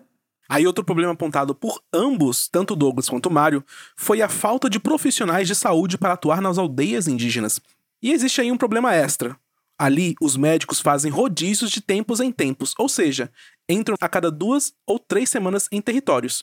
Aí 0.48 0.68
outro 0.68 0.84
problema 0.84 1.14
apontado 1.14 1.52
por 1.52 1.82
ambos, 1.92 2.46
tanto 2.46 2.76
Douglas 2.76 3.08
quanto 3.08 3.28
Mário, 3.28 3.64
foi 3.96 4.22
a 4.22 4.28
falta 4.28 4.70
de 4.70 4.78
profissionais 4.78 5.48
de 5.48 5.56
saúde 5.56 5.98
para 5.98 6.12
atuar 6.12 6.40
nas 6.40 6.58
aldeias 6.58 7.08
indígenas. 7.08 7.60
E 8.00 8.12
existe 8.12 8.40
aí 8.40 8.52
um 8.52 8.56
problema 8.56 8.94
extra. 8.94 9.36
Ali, 9.78 10.14
os 10.20 10.36
médicos 10.36 10.80
fazem 10.80 11.10
rodízios 11.10 11.70
de 11.70 11.80
tempos 11.80 12.18
em 12.18 12.32
tempos, 12.32 12.74
ou 12.78 12.88
seja, 12.88 13.30
entram 13.68 13.96
a 14.00 14.08
cada 14.08 14.30
duas 14.30 14.72
ou 14.84 14.98
três 14.98 15.28
semanas 15.28 15.68
em 15.70 15.80
territórios. 15.80 16.42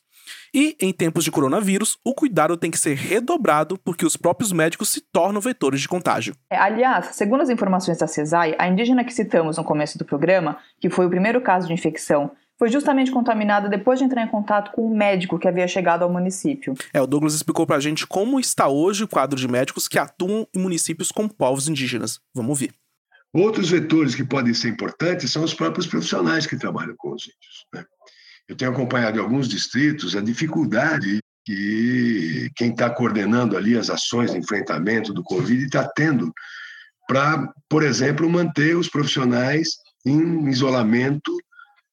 E, 0.54 0.77
em 0.80 0.94
tempos 0.94 1.24
de 1.24 1.32
coronavírus, 1.32 1.98
o 2.04 2.13
cuidado 2.13 2.56
tem 2.56 2.72
que 2.72 2.77
ser 2.77 2.96
redobrado 2.96 3.77
porque 3.77 4.06
os 4.06 4.15
próprios 4.15 4.51
médicos 4.51 4.89
se 4.89 5.01
tornam 5.01 5.42
vetores 5.42 5.82
de 5.82 5.88
contágio. 5.88 6.34
É, 6.50 6.58
aliás, 6.58 7.08
segundo 7.08 7.42
as 7.42 7.50
informações 7.50 7.98
da 7.98 8.08
CESAI, 8.08 8.56
a 8.58 8.68
indígena 8.68 9.04
que 9.04 9.13
citamos 9.13 9.58
no 9.58 9.63
começo 9.63 9.98
do 9.98 10.06
programa, 10.06 10.58
que 10.80 10.89
foi 10.89 11.06
o 11.06 11.10
primeiro 11.10 11.42
caso 11.42 11.68
de 11.68 11.74
infecção 11.74 12.32
foi 12.58 12.70
justamente 12.70 13.12
contaminada 13.12 13.68
depois 13.68 14.00
de 14.00 14.06
entrar 14.06 14.24
em 14.24 14.30
contato 14.30 14.72
com 14.72 14.88
um 14.88 14.96
médico 14.96 15.38
que 15.38 15.46
havia 15.46 15.68
chegado 15.68 16.04
ao 16.04 16.10
município. 16.10 16.74
É, 16.94 17.01
o 17.01 17.08
Douglas 17.08 17.34
explicou 17.34 17.68
pra 17.68 17.82
gente 17.82 18.08
como 18.08 18.39
está 18.39 18.70
hoje 18.70 19.04
o 19.04 19.08
quadro 19.10 19.38
de 19.38 19.46
médicos 19.46 19.89
que 19.89 20.00
atuam 20.00 20.48
em 20.56 20.60
municípios 20.60 21.12
com 21.12 21.27
povos 21.27 21.68
indígenas. 21.68 22.22
Vamos 22.34 22.50
ouvir. 22.51 22.74
Outros 23.36 23.70
vetores 23.70 24.15
que 24.15 24.24
podem 24.24 24.54
ser 24.54 24.70
importantes 24.70 25.30
são 25.30 25.44
os 25.44 25.54
próprios 25.54 25.86
profissionais 25.86 26.48
que 26.48 26.56
trabalham 26.56 26.96
com 26.98 27.13
os 27.13 27.24
índios. 27.24 27.65
Né? 27.74 27.84
Eu 28.48 28.56
tenho 28.56 28.72
acompanhado 28.72 29.20
em 29.20 29.22
alguns 29.22 29.50
distritos 29.50 30.15
a 30.15 30.22
dificuldade 30.22 31.20
que 31.44 32.50
quem 32.56 32.72
está 32.72 32.89
coordenando 32.89 33.58
ali 33.58 33.77
as 33.77 33.89
ações 33.89 34.32
de 34.32 34.38
enfrentamento 34.38 35.13
do 35.13 35.22
Covid 35.22 35.65
está 35.65 35.86
tendo 35.86 36.34
para, 37.10 37.54
por 37.68 37.84
exemplo, 37.84 38.30
manter 38.30 38.77
os 38.77 38.88
profissionais 38.88 39.72
em 40.06 40.48
isolamento 40.48 41.36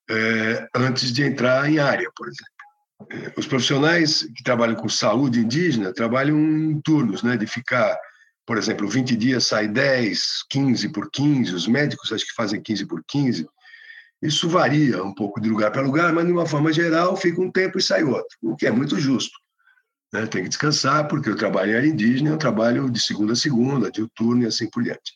é, 0.08 0.68
antes 0.76 1.12
de 1.12 1.24
entrar 1.24 1.68
em 1.68 1.80
área, 1.80 2.08
por 2.16 2.28
exemplo. 2.28 3.26
É, 3.26 3.32
os 3.36 3.46
profissionais 3.48 4.22
que 4.36 4.44
trabalham 4.44 4.76
com 4.76 4.88
saúde 4.88 5.40
indígena 5.40 5.92
trabalham 5.92 6.38
em 6.38 6.80
turnos, 6.82 7.24
né, 7.24 7.36
de 7.36 7.48
ficar, 7.48 7.98
por 8.46 8.58
exemplo, 8.58 8.88
20 8.88 9.16
dias 9.16 9.46
sai 9.46 9.68
10, 9.68 10.44
15 10.48 10.88
por 10.88 11.10
15, 11.10 11.54
os 11.54 11.68
médicos 11.68 12.12
acho 12.12 12.26
que 12.26 12.34
fazem 12.34 12.60
15 12.60 12.86
por 12.86 13.02
15. 13.06 13.46
Isso 14.20 14.48
varia 14.48 15.02
um 15.02 15.14
pouco 15.14 15.40
de 15.40 15.48
lugar 15.48 15.70
para 15.70 15.82
lugar, 15.82 16.12
mas 16.12 16.26
de 16.26 16.32
uma 16.32 16.46
forma 16.46 16.72
geral 16.72 17.16
fica 17.16 17.40
um 17.40 17.50
tempo 17.50 17.78
e 17.78 17.82
sai 17.82 18.04
outro, 18.04 18.36
o 18.42 18.56
que 18.56 18.66
é 18.66 18.70
muito 18.70 18.98
justo. 18.98 19.36
Né? 20.12 20.26
Tem 20.26 20.42
que 20.42 20.48
descansar, 20.48 21.08
porque 21.08 21.30
o 21.30 21.36
trabalho 21.36 21.72
em 21.72 21.76
área 21.76 21.88
indígena 21.88 22.34
um 22.34 22.38
trabalho 22.38 22.90
de 22.90 23.00
segunda 23.00 23.32
a 23.32 23.36
segunda, 23.36 23.90
de 23.90 24.06
turno 24.14 24.42
e 24.42 24.46
assim 24.46 24.68
por 24.68 24.82
diante. 24.82 25.12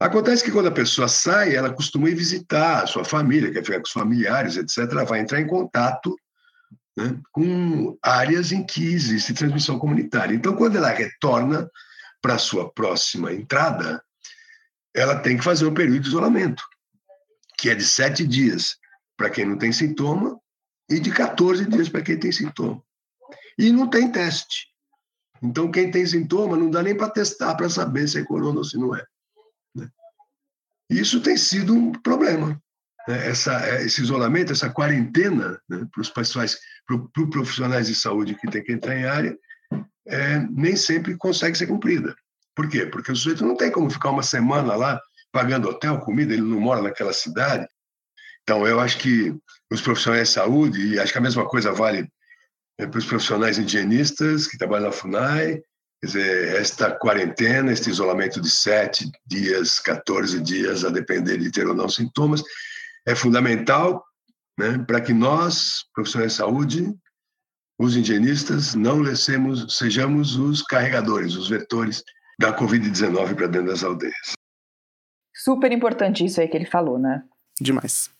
Acontece 0.00 0.42
que 0.44 0.50
quando 0.50 0.66
a 0.66 0.72
pessoa 0.72 1.08
sai, 1.08 1.54
ela 1.54 1.72
costuma 1.72 2.10
ir 2.10 2.14
visitar 2.14 2.82
a 2.82 2.86
sua 2.86 3.04
família, 3.04 3.52
quer 3.52 3.64
ficar 3.64 3.78
com 3.78 3.86
os 3.86 3.92
familiares, 3.92 4.56
etc. 4.56 4.78
Ela 4.90 5.04
vai 5.04 5.20
entrar 5.20 5.40
em 5.40 5.46
contato 5.46 6.14
né, 6.96 7.18
com 7.32 7.96
áreas 8.02 8.52
em 8.52 8.64
que 8.64 8.84
existe 8.84 9.32
transmissão 9.32 9.78
comunitária. 9.78 10.34
Então, 10.34 10.54
quando 10.56 10.76
ela 10.76 10.90
retorna 10.90 11.70
para 12.24 12.36
a 12.36 12.38
sua 12.38 12.72
próxima 12.72 13.34
entrada, 13.34 14.02
ela 14.96 15.18
tem 15.18 15.36
que 15.36 15.44
fazer 15.44 15.66
um 15.66 15.74
período 15.74 16.00
de 16.00 16.08
isolamento, 16.08 16.64
que 17.58 17.68
é 17.68 17.74
de 17.74 17.84
sete 17.84 18.26
dias 18.26 18.78
para 19.14 19.28
quem 19.28 19.44
não 19.44 19.58
tem 19.58 19.70
sintoma 19.70 20.40
e 20.88 20.98
de 20.98 21.10
14 21.10 21.66
dias 21.66 21.90
para 21.90 22.00
quem 22.00 22.18
tem 22.18 22.32
sintoma. 22.32 22.82
E 23.58 23.70
não 23.70 23.90
tem 23.90 24.10
teste. 24.10 24.68
Então, 25.42 25.70
quem 25.70 25.90
tem 25.90 26.06
sintoma 26.06 26.56
não 26.56 26.70
dá 26.70 26.82
nem 26.82 26.96
para 26.96 27.10
testar 27.10 27.54
para 27.56 27.68
saber 27.68 28.08
se 28.08 28.18
é 28.18 28.24
corona 28.24 28.56
ou 28.56 28.64
se 28.64 28.78
não 28.78 28.96
é. 28.96 29.04
Isso 30.88 31.20
tem 31.20 31.36
sido 31.36 31.74
um 31.74 31.92
problema. 31.92 32.58
Né? 33.06 33.28
Essa, 33.28 33.66
é, 33.66 33.84
esse 33.84 34.00
isolamento, 34.00 34.50
essa 34.50 34.70
quarentena 34.70 35.60
né, 35.68 35.86
para 35.92 36.00
os 36.00 36.08
para 36.08 36.96
os 36.96 37.30
profissionais 37.30 37.88
de 37.88 37.94
saúde 37.94 38.34
que 38.34 38.50
têm 38.50 38.64
que 38.64 38.72
entrar 38.72 38.96
em 38.96 39.04
área, 39.04 39.38
é, 40.06 40.38
nem 40.50 40.76
sempre 40.76 41.16
consegue 41.16 41.56
ser 41.56 41.66
cumprida. 41.66 42.14
Por 42.54 42.68
quê? 42.68 42.86
Porque 42.86 43.12
o 43.12 43.16
sujeito 43.16 43.44
não 43.44 43.56
tem 43.56 43.70
como 43.70 43.90
ficar 43.90 44.10
uma 44.10 44.22
semana 44.22 44.76
lá 44.76 45.00
pagando 45.32 45.68
hotel, 45.68 45.98
comida, 45.98 46.32
ele 46.32 46.42
não 46.42 46.60
mora 46.60 46.80
naquela 46.80 47.12
cidade. 47.12 47.66
Então, 48.42 48.66
eu 48.66 48.78
acho 48.78 48.98
que 48.98 49.34
os 49.70 49.80
profissionais 49.80 50.28
de 50.28 50.34
saúde, 50.34 50.86
e 50.86 50.98
acho 51.00 51.12
que 51.12 51.18
a 51.18 51.22
mesma 51.22 51.46
coisa 51.48 51.72
vale 51.72 52.08
é, 52.78 52.86
para 52.86 52.98
os 52.98 53.06
profissionais 53.06 53.58
higienistas 53.58 54.46
que 54.46 54.58
trabalham 54.58 54.86
na 54.86 54.92
FUNAI, 54.92 55.60
Quer 56.04 56.06
dizer, 56.06 56.56
esta 56.56 56.90
quarentena, 56.90 57.72
este 57.72 57.88
isolamento 57.88 58.38
de 58.38 58.50
7 58.50 59.10
dias, 59.24 59.80
14 59.80 60.38
dias, 60.38 60.84
a 60.84 60.90
depender 60.90 61.38
de 61.38 61.50
ter 61.50 61.66
ou 61.66 61.74
não 61.74 61.88
sintomas, 61.88 62.42
é 63.06 63.14
fundamental 63.14 64.04
né, 64.58 64.84
para 64.86 65.00
que 65.00 65.14
nós, 65.14 65.86
profissionais 65.94 66.32
de 66.32 66.36
saúde, 66.36 66.94
os 67.78 67.96
higienistas, 67.96 68.74
não 68.74 69.00
lesemos, 69.00 69.76
sejamos 69.76 70.36
os 70.36 70.62
carregadores, 70.62 71.34
os 71.34 71.48
vetores 71.48 72.02
da 72.38 72.56
Covid-19 72.56 73.34
para 73.34 73.46
dentro 73.46 73.68
das 73.68 73.82
aldeias. 73.82 74.32
Super 75.34 75.72
importante 75.72 76.24
isso 76.24 76.40
aí 76.40 76.48
que 76.48 76.56
ele 76.56 76.66
falou, 76.66 76.98
né? 76.98 77.22
Demais. 77.60 78.10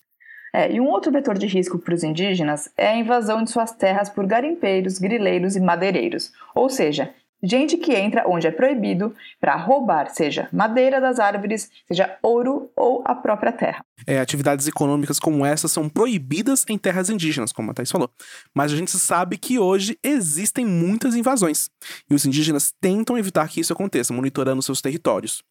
É, 0.53 0.73
e 0.73 0.81
um 0.81 0.87
outro 0.87 1.11
vetor 1.11 1.37
de 1.37 1.47
risco 1.47 1.79
para 1.79 1.95
os 1.95 2.05
indígenas 2.05 2.71
é 2.77 2.89
a 2.89 2.97
invasão 2.97 3.43
de 3.43 3.51
suas 3.51 3.73
terras 3.73 4.09
por 4.09 4.27
garimpeiros, 4.27 4.99
grileiros 4.99 5.57
e 5.57 5.61
madeireiros, 5.61 6.33
ou 6.55 6.69
seja, 6.69 7.13
gente 7.45 7.77
que 7.77 7.93
entra 7.93 8.25
onde 8.27 8.47
é 8.47 8.51
proibido 8.51 9.15
para 9.41 9.55
roubar, 9.57 10.09
seja 10.11 10.49
madeira 10.53 11.01
das 11.01 11.19
árvores, 11.19 11.71
seja 11.87 12.17
ouro 12.23 12.71
ou 12.75 13.03
a 13.05 13.15
própria 13.15 13.53
terra. 13.53 13.85
É, 14.07 14.19
atividades 14.19 14.67
econômicas 14.67 15.19
como 15.19 15.45
essa 15.45 15.69
são 15.69 15.89
proibidas 15.89 16.65
em 16.69 16.79
terras 16.79 17.11
indígenas, 17.11 17.53
como 17.53 17.71
a 17.71 17.75
Thais 17.75 17.91
falou. 17.91 18.11
Mas 18.55 18.73
a 18.73 18.77
gente 18.77 18.91
sabe 18.93 19.37
que 19.37 19.59
hoje 19.59 19.99
existem 20.03 20.65
muitas 20.65 21.15
invasões. 21.15 21.69
E 22.11 22.15
os 22.15 22.25
indígenas 22.25 22.73
tentam 22.81 23.19
evitar 23.19 23.49
que 23.49 23.61
isso 23.61 23.73
aconteça, 23.73 24.13
monitorando 24.13 24.63
seus 24.63 24.81
territórios. 24.81 25.43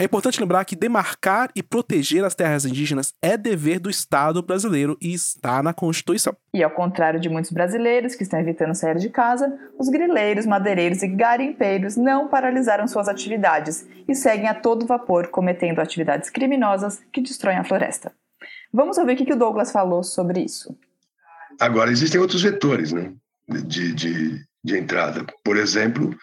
É 0.00 0.04
importante 0.04 0.40
lembrar 0.40 0.64
que 0.64 0.74
demarcar 0.74 1.50
e 1.54 1.62
proteger 1.62 2.24
as 2.24 2.34
terras 2.34 2.64
indígenas 2.64 3.12
é 3.20 3.36
dever 3.36 3.78
do 3.78 3.90
Estado 3.90 4.40
brasileiro 4.42 4.96
e 4.98 5.12
está 5.12 5.62
na 5.62 5.74
Constituição. 5.74 6.34
E 6.54 6.62
ao 6.62 6.70
contrário 6.70 7.20
de 7.20 7.28
muitos 7.28 7.50
brasileiros 7.50 8.14
que 8.14 8.22
estão 8.22 8.40
evitando 8.40 8.74
sair 8.74 8.96
de 8.96 9.10
casa, 9.10 9.52
os 9.78 9.90
grileiros, 9.90 10.46
madeireiros 10.46 11.02
e 11.02 11.08
garimpeiros 11.08 11.98
não 11.98 12.28
paralisaram 12.28 12.88
suas 12.88 13.08
atividades 13.08 13.86
e 14.08 14.14
seguem 14.14 14.48
a 14.48 14.54
todo 14.54 14.86
vapor 14.86 15.28
cometendo 15.28 15.80
atividades 15.80 16.30
criminosas 16.30 17.02
que 17.12 17.20
destroem 17.20 17.58
a 17.58 17.64
floresta. 17.64 18.10
Vamos 18.72 18.96
ouvir 18.96 19.12
o 19.12 19.16
que 19.16 19.32
o 19.34 19.36
Douglas 19.36 19.70
falou 19.70 20.02
sobre 20.02 20.40
isso. 20.40 20.74
Agora, 21.60 21.90
existem 21.90 22.18
outros 22.18 22.42
vetores 22.42 22.90
né, 22.90 23.12
de, 23.66 23.92
de, 23.92 24.46
de 24.64 24.78
entrada. 24.78 25.26
Por 25.44 25.58
exemplo, 25.58 26.16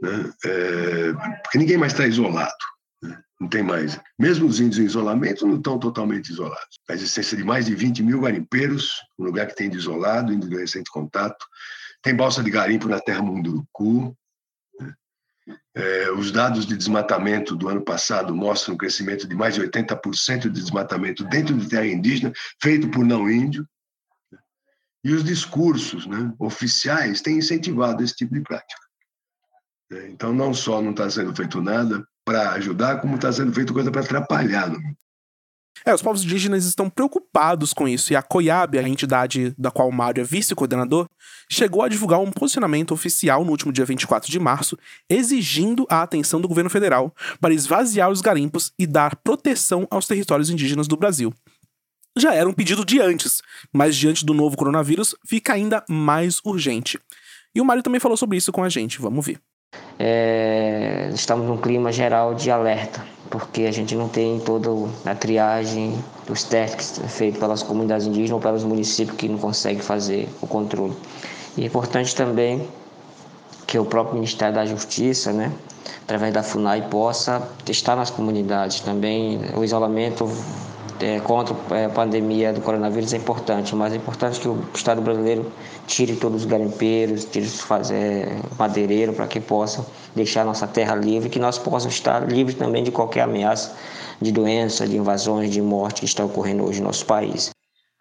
né? 0.00 0.32
É, 0.44 1.12
porque 1.42 1.58
ninguém 1.58 1.76
mais 1.76 1.92
está 1.92 2.06
isolado, 2.06 2.54
né? 3.02 3.18
não 3.40 3.48
tem 3.48 3.62
mais. 3.62 4.00
Mesmo 4.18 4.46
os 4.46 4.58
índios 4.58 4.78
em 4.78 4.84
isolamento 4.84 5.46
não 5.46 5.56
estão 5.56 5.78
totalmente 5.78 6.30
isolados. 6.30 6.80
A 6.88 6.94
existência 6.94 7.36
de 7.36 7.44
mais 7.44 7.66
de 7.66 7.74
20 7.74 8.02
mil 8.02 8.20
garimpeiros, 8.20 8.94
um 9.18 9.24
lugar 9.24 9.46
que 9.46 9.54
tem 9.54 9.68
de 9.68 9.76
isolado, 9.76 10.32
índio 10.32 10.48
de 10.48 10.56
recente 10.56 10.90
contato. 10.90 11.46
Tem 12.02 12.14
balsa 12.14 12.42
de 12.42 12.50
garimpo 12.50 12.88
na 12.88 12.98
terra 12.98 13.22
Munduruku. 13.22 14.16
Né? 14.78 14.94
É, 15.74 16.10
os 16.12 16.32
dados 16.32 16.64
de 16.64 16.76
desmatamento 16.76 17.54
do 17.54 17.68
ano 17.68 17.82
passado 17.82 18.34
mostram 18.34 18.74
um 18.74 18.78
crescimento 18.78 19.28
de 19.28 19.34
mais 19.34 19.54
de 19.54 19.60
80% 19.60 20.42
de 20.42 20.50
desmatamento 20.50 21.24
dentro 21.24 21.54
de 21.54 21.68
terra 21.68 21.86
indígena, 21.86 22.32
feito 22.62 22.88
por 22.88 23.04
não 23.04 23.30
índio. 23.30 23.68
Né? 24.32 24.38
E 25.04 25.12
os 25.12 25.22
discursos 25.22 26.06
né, 26.06 26.32
oficiais 26.38 27.20
têm 27.20 27.36
incentivado 27.36 28.02
esse 28.02 28.14
tipo 28.14 28.32
de 28.32 28.40
prática. 28.40 28.79
Então, 29.90 30.32
não 30.32 30.54
só 30.54 30.80
não 30.80 30.90
está 30.90 31.10
sendo 31.10 31.34
feito 31.34 31.60
nada 31.60 32.04
para 32.24 32.52
ajudar, 32.52 33.00
como 33.00 33.16
está 33.16 33.32
sendo 33.32 33.52
feito 33.52 33.72
coisa 33.72 33.90
para 33.90 34.02
atrapalhar. 34.02 34.70
É, 35.84 35.94
os 35.94 36.02
povos 36.02 36.22
indígenas 36.22 36.66
estão 36.66 36.90
preocupados 36.90 37.72
com 37.72 37.88
isso 37.88 38.12
e 38.12 38.16
a 38.16 38.22
COIAB, 38.22 38.78
a 38.78 38.88
entidade 38.88 39.54
da 39.56 39.70
qual 39.70 39.88
o 39.88 39.92
Mário 39.92 40.20
é 40.20 40.24
vice-coordenador, 40.24 41.08
chegou 41.50 41.82
a 41.82 41.88
divulgar 41.88 42.20
um 42.20 42.30
posicionamento 42.30 42.92
oficial 42.92 43.44
no 43.44 43.50
último 43.50 43.72
dia 43.72 43.84
24 43.84 44.30
de 44.30 44.38
março, 44.38 44.78
exigindo 45.08 45.86
a 45.88 46.02
atenção 46.02 46.40
do 46.40 46.48
governo 46.48 46.68
federal 46.68 47.14
para 47.40 47.54
esvaziar 47.54 48.10
os 48.10 48.20
garimpos 48.20 48.72
e 48.78 48.86
dar 48.86 49.16
proteção 49.16 49.86
aos 49.90 50.06
territórios 50.06 50.50
indígenas 50.50 50.86
do 50.86 50.96
Brasil. 50.96 51.32
Já 52.18 52.34
era 52.34 52.48
um 52.48 52.52
pedido 52.52 52.84
de 52.84 53.00
antes, 53.00 53.40
mas 53.72 53.96
diante 53.96 54.26
do 54.26 54.34
novo 54.34 54.56
coronavírus 54.56 55.14
fica 55.26 55.54
ainda 55.54 55.82
mais 55.88 56.40
urgente. 56.44 56.98
E 57.54 57.60
o 57.60 57.64
Mário 57.64 57.82
também 57.82 58.00
falou 58.00 58.16
sobre 58.16 58.36
isso 58.36 58.52
com 58.52 58.62
a 58.62 58.68
gente, 58.68 59.00
vamos 59.00 59.24
ver. 59.24 59.40
É, 60.02 61.10
estamos 61.12 61.46
num 61.46 61.58
clima 61.58 61.92
geral 61.92 62.32
de 62.32 62.50
alerta, 62.50 63.04
porque 63.28 63.64
a 63.64 63.70
gente 63.70 63.94
não 63.94 64.08
tem 64.08 64.40
toda 64.40 64.70
a 65.04 65.14
triagem 65.14 66.02
dos 66.26 66.42
testes 66.42 66.98
feitos 67.06 67.38
pelas 67.38 67.62
comunidades 67.62 68.06
indígenas 68.06 68.30
ou 68.30 68.40
pelos 68.40 68.64
municípios 68.64 69.14
que 69.18 69.28
não 69.28 69.36
conseguem 69.36 69.82
fazer 69.82 70.26
o 70.40 70.46
controle. 70.46 70.96
E 71.54 71.64
é 71.64 71.66
importante 71.66 72.16
também 72.16 72.66
que 73.66 73.78
o 73.78 73.84
próprio 73.84 74.14
Ministério 74.14 74.54
da 74.54 74.64
Justiça, 74.64 75.34
né, 75.34 75.52
através 76.04 76.32
da 76.32 76.42
FUNAI, 76.42 76.88
possa 76.88 77.46
testar 77.66 77.94
nas 77.94 78.08
comunidades. 78.08 78.80
Também 78.80 79.38
o 79.54 79.62
isolamento 79.62 80.26
é, 81.02 81.20
contra 81.20 81.56
é, 81.76 81.86
a 81.86 81.88
pandemia 81.88 82.52
do 82.52 82.60
coronavírus 82.60 83.12
é 83.12 83.16
importante, 83.16 83.74
mas 83.74 83.92
é 83.92 83.96
importante 83.96 84.40
que 84.40 84.48
o 84.48 84.64
Estado 84.74 85.00
brasileiro 85.00 85.50
tire 85.86 86.16
todos 86.16 86.42
os 86.42 86.46
garimpeiros, 86.46 87.24
tire 87.24 87.46
os 87.46 87.90
é, 87.90 88.36
madeireiros 88.58 89.14
para 89.14 89.26
que 89.26 89.40
possam 89.40 89.84
deixar 90.14 90.44
nossa 90.44 90.66
terra 90.66 90.94
livre, 90.94 91.28
que 91.28 91.38
nós 91.38 91.58
possamos 91.58 91.94
estar 91.94 92.28
livres 92.28 92.56
também 92.56 92.82
de 92.82 92.90
qualquer 92.90 93.22
ameaça 93.22 93.74
de 94.20 94.30
doença, 94.30 94.86
de 94.86 94.96
invasões, 94.96 95.50
de 95.50 95.62
morte 95.62 96.00
que 96.00 96.06
está 96.06 96.24
ocorrendo 96.24 96.64
hoje 96.64 96.80
no 96.80 96.86
nosso 96.86 97.06
país. 97.06 97.50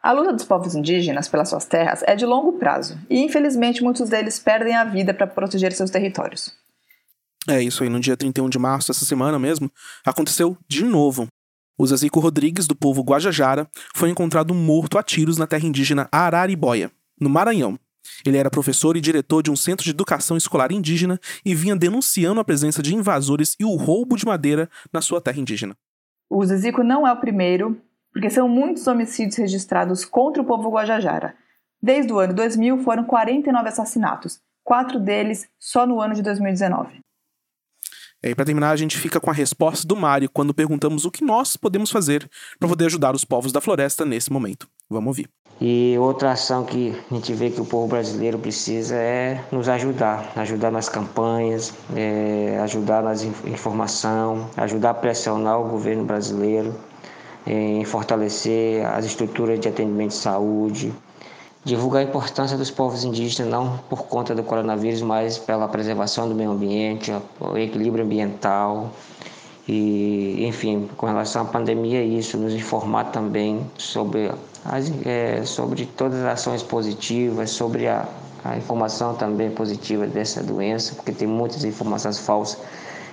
A 0.01 0.12
luta 0.12 0.34
dos 0.34 0.46
povos 0.46 0.75
indígenas 0.75 1.27
pelas 1.27 1.50
suas 1.50 1.65
terras 1.65 2.03
é 2.06 2.15
de 2.15 2.25
longo 2.25 2.53
prazo 2.53 2.98
e, 3.10 3.20
infelizmente, 3.20 3.84
muitos 3.84 4.10
deles 4.10 4.39
perdem 4.39 4.75
a 4.75 4.84
vida 4.84 5.13
para 5.13 5.27
proteger 5.27 5.74
seus 5.74 5.89
territórios. 5.89 6.53
É 7.48 7.62
isso 7.62 7.84
aí, 7.84 7.89
no 7.89 8.00
dia 8.00 8.15
31 8.15 8.50
de 8.50 8.60
março, 8.60 8.91
essa 8.91 9.06
semana 9.06 9.39
mesmo, 9.39 9.72
aconteceu 10.06 10.58
de 10.68 10.84
novo 10.84 11.27
o 11.80 11.88
Zazico 11.88 12.20
Rodrigues, 12.20 12.68
do 12.68 12.76
povo 12.76 13.02
Guajajara, 13.02 13.66
foi 13.96 14.10
encontrado 14.10 14.54
morto 14.54 14.98
a 14.98 15.04
tiros 15.04 15.38
na 15.38 15.48
terra 15.48 15.66
indígena 15.66 16.10
Araribóia, 16.12 16.92
no 17.20 17.30
Maranhão. 17.30 17.80
Ele 18.26 18.38
era 18.38 18.50
professor 18.50 18.98
e 18.98 19.02
diretor 19.02 19.42
de 19.42 19.50
um 19.50 19.56
centro 19.56 19.86
de 19.86 19.92
educação 19.92 20.36
escolar 20.36 20.74
indígena 20.74 21.18
e 21.46 21.56
vinha 21.56 21.78
denunciando 21.78 22.42
a 22.42 22.44
presença 22.44 22.84
de 22.84 22.94
invasores 22.94 23.56
e 23.58 23.64
o 23.64 23.76
roubo 23.78 24.18
de 24.18 24.26
madeira 24.26 24.70
na 24.92 25.00
sua 25.00 25.22
terra 25.22 25.40
indígena. 25.40 25.74
O 26.30 26.46
Zazico 26.46 26.84
não 26.84 27.08
é 27.08 27.14
o 27.14 27.20
primeiro, 27.20 27.82
porque 28.12 28.30
são 28.30 28.50
muitos 28.50 28.86
homicídios 28.86 29.38
registrados 29.38 30.04
contra 30.04 30.42
o 30.42 30.46
povo 30.46 30.70
Guajajara. 30.70 31.34
Desde 31.82 32.12
o 32.12 32.20
ano 32.20 32.34
2000 32.34 32.80
foram 32.80 33.06
49 33.06 33.70
assassinatos, 33.70 34.42
quatro 34.66 35.00
deles 35.00 35.48
só 35.58 35.88
no 35.88 36.02
ano 36.02 36.14
de 36.14 36.22
2019. 36.22 37.00
E 38.22 38.36
para 38.36 38.46
terminar, 38.46 38.72
a 38.72 38.76
gente 38.76 38.98
fica 38.98 39.20
com 39.20 39.30
a 39.30 39.34
resposta 39.34 39.88
do 39.88 39.96
Mário 39.96 40.30
quando 40.30 40.54
perguntamos 40.54 41.06
o 41.06 41.12
que 41.12 41.24
nós 41.24 41.56
podemos 41.56 41.90
fazer 41.90 42.30
para 42.60 42.68
poder 42.68 42.86
ajudar 42.86 43.16
os 43.16 43.24
povos 43.24 43.52
da 43.52 43.62
floresta 43.62 44.04
nesse 44.04 44.32
momento. 44.32 44.68
Vamos 44.90 45.08
ouvir. 45.08 45.30
E 45.62 45.98
outra 46.00 46.32
ação 46.32 46.64
que 46.64 46.96
a 47.12 47.14
gente 47.14 47.34
vê 47.34 47.50
que 47.50 47.60
o 47.60 47.66
povo 47.66 47.88
brasileiro 47.88 48.40
precisa 48.40 48.96
é 48.96 49.44
nos 49.52 49.68
ajudar, 49.68 50.32
ajudar 50.38 50.72
nas 50.72 50.88
campanhas, 50.88 51.74
é, 51.96 52.58
ajudar 52.64 53.04
nas 53.04 53.24
informação, 53.24 54.50
ajudar 54.56 54.92
a 54.92 54.94
pressionar 54.94 55.60
o 55.60 55.70
governo 55.70 56.06
brasileiro 56.06 56.74
em 57.46 57.84
fortalecer 57.84 58.86
as 58.86 59.06
estruturas 59.06 59.60
de 59.60 59.68
atendimento 59.68 60.12
de 60.12 60.18
saúde, 60.18 60.94
divulgar 61.63 62.01
a 62.01 62.06
importância 62.06 62.58
dos 62.58 62.72
povos 62.72 63.04
indígenas 63.04 63.51
não 63.51 63.78
por 63.89 64.04
conta 64.04 64.34
do 64.34 64.44
coronavírus, 64.44 65.01
mas 65.01 65.38
pela 65.38 65.68
preservação 65.68 66.28
do 66.28 66.36
meio 66.36 66.51
ambiente, 66.51 67.12
o 67.39 67.58
equilíbrio 67.58 68.06
ambiental 68.06 68.89
e, 69.68 70.46
enfim, 70.46 70.89
com 70.98 71.06
relação 71.06 71.44
à 71.44 71.46
pandemia, 71.46 72.04
isso 72.04 72.38
nos 72.38 72.54
informar 72.54 73.12
também 73.12 73.70
sobre 73.78 74.32
as, 74.66 74.92
é, 75.06 75.43
sobre 75.43 75.86
todas 75.86 76.19
as 76.19 76.39
ações 76.39 76.63
positivas, 76.63 77.52
sobre 77.52 77.88
a, 77.88 78.08
a 78.43 78.58
informação 78.58 79.13
também 79.13 79.52
positiva 79.52 80.08
dessa 80.08 80.41
doença, 80.41 80.95
porque 80.95 81.12
tem 81.12 81.28
muitas 81.28 81.63
informações 81.63 82.17
falsas 82.17 82.58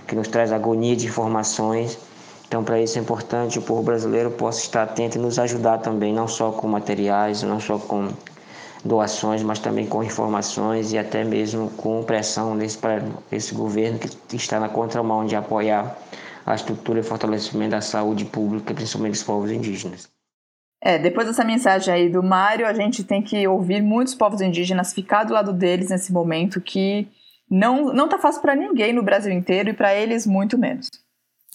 que 0.07 0.15
nos 0.15 0.29
traz 0.29 0.53
agonia 0.53 0.97
de 0.97 1.07
informações. 1.07 1.99
Então, 2.47 2.63
para 2.63 2.81
isso 2.81 2.97
é 2.97 3.03
importante 3.03 3.59
o 3.59 3.63
povo 3.63 3.83
brasileiro 3.83 4.31
possa 4.31 4.61
estar 4.61 4.85
atento 4.85 5.19
e 5.19 5.21
nos 5.21 5.37
ajudar 5.37 5.79
também, 5.79 6.15
não 6.15 6.29
só 6.29 6.53
com 6.53 6.69
materiais, 6.69 7.43
não 7.43 7.59
só 7.59 7.77
com 7.77 8.09
doações, 8.87 9.43
mas 9.43 9.59
também 9.59 9.87
com 9.87 10.03
informações 10.03 10.93
e 10.93 10.99
até 10.99 11.25
mesmo 11.25 11.71
com 11.71 12.03
pressão 12.03 12.57
desse, 12.57 12.79
desse 13.31 13.55
governo 13.55 13.99
que 13.99 14.37
está 14.37 14.61
na 14.61 14.69
contramão 14.69 15.25
de 15.25 15.37
apoiar 15.37 15.97
a 16.45 16.55
estrutura 16.55 17.01
e 17.01 17.03
fortalecimento 17.03 17.73
da 17.73 17.81
saúde 17.81 18.25
pública, 18.25 18.73
principalmente 18.73 19.13
dos 19.13 19.23
povos 19.23 19.51
indígenas. 19.51 20.09
É, 20.81 20.99
depois 20.99 21.27
dessa 21.27 21.45
mensagem 21.45 21.93
aí 21.93 22.09
do 22.09 22.23
Mário, 22.23 22.67
a 22.67 22.73
gente 22.73 23.03
tem 23.03 23.21
que 23.21 23.47
ouvir 23.49 23.83
muitos 23.83 24.15
povos 24.15 24.41
indígenas, 24.41 24.93
ficar 24.93 25.25
do 25.25 25.33
lado 25.33 25.53
deles 25.53 25.91
nesse 25.91 26.13
momento 26.13 26.61
que 26.61 27.09
não, 27.51 27.93
não 27.93 28.09
tá 28.09 28.19
fácil 28.19 28.43
para 28.43 28.55
ninguém 28.55 28.93
no 28.93 29.03
Brasil 29.03 29.33
inteiro 29.33 29.71
e 29.71 29.73
para 29.73 29.95
eles 29.95 30.27
muito 30.27 30.57
menos. 30.57 30.89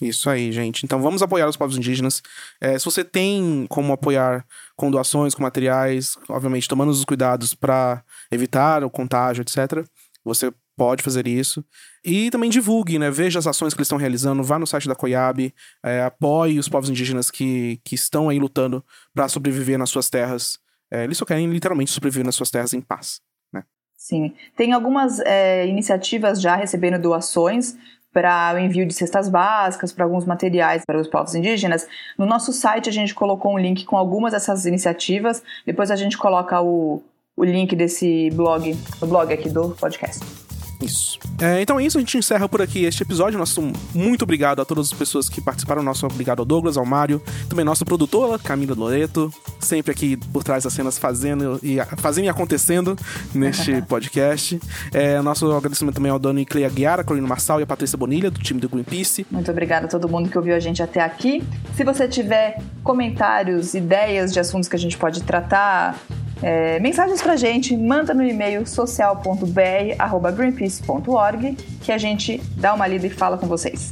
Isso 0.02 0.30
aí, 0.30 0.52
gente. 0.52 0.84
Então 0.84 1.00
vamos 1.00 1.22
apoiar 1.22 1.48
os 1.48 1.56
povos 1.56 1.78
indígenas. 1.78 2.24
É, 2.60 2.78
se 2.78 2.86
você 2.86 3.04
tem 3.04 3.68
como 3.70 3.94
apoiar 3.94 4.44
com 4.76 4.90
doações, 4.90 5.36
com 5.36 5.44
materiais, 5.44 6.18
obviamente 6.28 6.68
tomando 6.68 6.90
os 6.90 7.06
cuidados 7.06 7.54
para 7.54 8.04
evitar 8.32 8.84
o 8.84 8.90
contágio, 8.90 9.44
etc., 9.44 9.86
você 10.24 10.52
pode 10.76 11.04
fazer 11.04 11.28
isso. 11.28 11.64
E 12.04 12.32
também 12.32 12.50
divulgue, 12.50 12.98
né? 12.98 13.12
Veja 13.12 13.38
as 13.38 13.46
ações 13.46 13.74
que 13.74 13.80
eles 13.80 13.86
estão 13.86 14.00
realizando, 14.00 14.44
vá 14.44 14.58
no 14.58 14.66
site 14.66 14.88
da 14.88 14.96
COIAB, 14.96 15.54
é, 15.84 16.02
apoie 16.02 16.58
os 16.58 16.68
povos 16.68 16.90
indígenas 16.90 17.30
que, 17.30 17.80
que 17.86 17.94
estão 17.94 18.30
aí 18.30 18.40
lutando 18.40 18.84
para 19.14 19.28
sobreviver 19.28 19.78
nas 19.78 19.92
suas 19.92 20.10
terras. 20.10 20.58
É, 20.92 21.04
eles 21.04 21.18
só 21.18 21.26
querem 21.26 21.48
literalmente 21.52 21.92
sobreviver 21.92 22.26
nas 22.26 22.36
suas 22.36 22.50
terras 22.50 22.74
em 22.74 22.82
paz. 22.82 23.22
Né? 23.54 23.64
Sim. 23.96 24.34
Tem 24.56 24.74
algumas 24.74 25.20
é, 25.20 25.68
iniciativas 25.68 26.42
já 26.42 26.56
recebendo 26.56 27.00
doações 27.00 27.78
para 28.14 28.54
o 28.56 28.60
envio 28.60 28.86
de 28.86 28.94
cestas 28.94 29.30
básicas, 29.30 29.92
para 29.92 30.06
alguns 30.06 30.26
materiais 30.26 30.84
para 30.86 31.00
os 31.00 31.08
povos 31.08 31.34
indígenas. 31.36 31.88
No 32.18 32.26
nosso 32.26 32.52
site 32.52 32.90
a 32.90 32.92
gente 32.92 33.16
colocou 33.16 33.54
um 33.54 33.58
link 33.58 33.86
com 33.86 33.98
algumas 33.98 34.34
dessas 34.34 34.66
iniciativas. 34.66 35.42
Depois 35.66 35.90
a 35.90 35.96
gente 35.96 36.18
coloca 36.18 36.62
o, 36.62 37.02
o 37.36 37.44
link 37.44 37.76
desse 37.76 38.30
blog, 38.32 38.78
o 39.02 39.06
blog 39.06 39.34
aqui 39.34 39.50
do 39.50 39.70
podcast. 39.70 40.51
Isso. 40.82 41.20
É, 41.40 41.62
então 41.62 41.80
é 41.80 41.84
isso, 41.84 41.98
a 41.98 42.02
gente 42.02 42.18
encerra 42.18 42.48
por 42.48 42.62
aqui 42.62 42.86
este 42.86 43.04
episódio. 43.04 43.38
Nosso 43.38 43.62
muito 43.94 44.24
obrigado 44.24 44.62
a 44.62 44.66
todas 44.66 44.92
as 44.92 44.94
pessoas 44.94 45.30
que 45.30 45.42
participaram. 45.42 45.84
Nosso 45.84 46.06
obrigado 46.06 46.40
ao 46.40 46.46
Douglas, 46.46 46.78
ao 46.78 46.86
Mário, 46.86 47.22
também 47.50 47.64
nossa 47.64 47.86
produtora, 47.86 48.40
Camila 48.40 48.76
Loreto, 48.76 49.32
sempre 49.60 49.92
aqui 49.92 50.18
por 50.18 50.44
trás 50.44 50.64
das 50.64 50.74
cenas 50.74 50.98
fazendo 50.98 51.60
e 51.62 51.78
fazendo 51.98 52.26
e 52.26 52.30
acontecendo 52.30 52.96
neste 53.34 53.82
podcast. 53.84 54.60
É, 54.94 55.22
nosso 55.22 55.52
agradecimento 55.52 55.96
também 55.96 56.12
ao 56.12 56.20
Dani 56.20 56.46
Cleia 56.46 56.70
Guiar, 56.70 57.00
a 57.00 57.04
Corina 57.04 57.28
Marçal 57.28 57.60
e 57.60 57.64
a 57.64 57.68
Patrícia 57.68 57.98
Bonilha, 57.98 58.32
do 58.32 58.40
time 58.40 58.60
do 58.60 58.70
Greenpeace. 58.70 59.26
Muito 59.30 59.52
obrigada 59.52 59.86
a 59.86 59.90
todo 59.90 60.08
mundo 60.10 60.30
que 60.30 60.38
ouviu 60.38 60.56
a 60.56 60.60
gente 60.60 60.82
até 60.82 61.02
aqui. 61.02 61.44
Se 61.76 61.84
você 61.84 62.08
tiver 62.08 62.58
comentários, 62.84 63.74
ideias 63.74 64.34
de 64.34 64.40
assuntos 64.40 64.68
que 64.68 64.76
a 64.76 64.80
gente 64.80 64.98
pode 64.98 65.24
tratar, 65.24 65.98
é, 66.42 66.80
mensagens 66.80 67.22
pra 67.22 67.36
gente, 67.36 67.78
manda 67.78 68.14
no 68.14 68.24
e-mail 68.24 68.66
social.br.greenpeace.org 68.66 71.58
que 71.82 71.92
a 71.92 71.98
gente 71.98 72.42
dá 72.58 72.74
uma 72.74 72.88
lida 72.88 73.08
e 73.08 73.10
fala 73.10 73.38
com 73.38 73.48
vocês. 73.48 73.92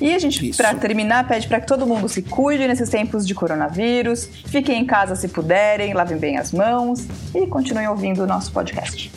E 0.00 0.14
a 0.14 0.18
gente, 0.18 0.56
para 0.56 0.74
terminar, 0.74 1.26
pede 1.26 1.48
para 1.48 1.60
que 1.60 1.66
todo 1.66 1.84
mundo 1.84 2.08
se 2.08 2.22
cuide 2.22 2.68
nesses 2.68 2.88
tempos 2.88 3.26
de 3.26 3.34
coronavírus, 3.34 4.28
fiquem 4.46 4.80
em 4.80 4.86
casa 4.86 5.16
se 5.16 5.26
puderem, 5.26 5.92
lavem 5.92 6.18
bem 6.18 6.38
as 6.38 6.52
mãos 6.52 7.04
e 7.34 7.44
continuem 7.48 7.88
ouvindo 7.88 8.22
o 8.22 8.26
nosso 8.26 8.52
podcast. 8.52 9.10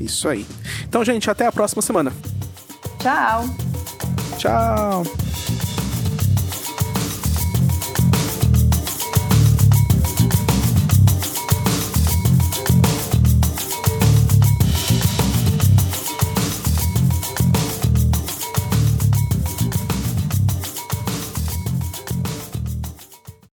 Isso 0.00 0.28
aí. 0.28 0.46
Então, 0.88 1.04
gente, 1.04 1.28
até 1.28 1.46
a 1.46 1.52
próxima 1.52 1.82
semana. 1.82 2.12
Tchau. 3.00 3.44
Tchau. 4.38 5.33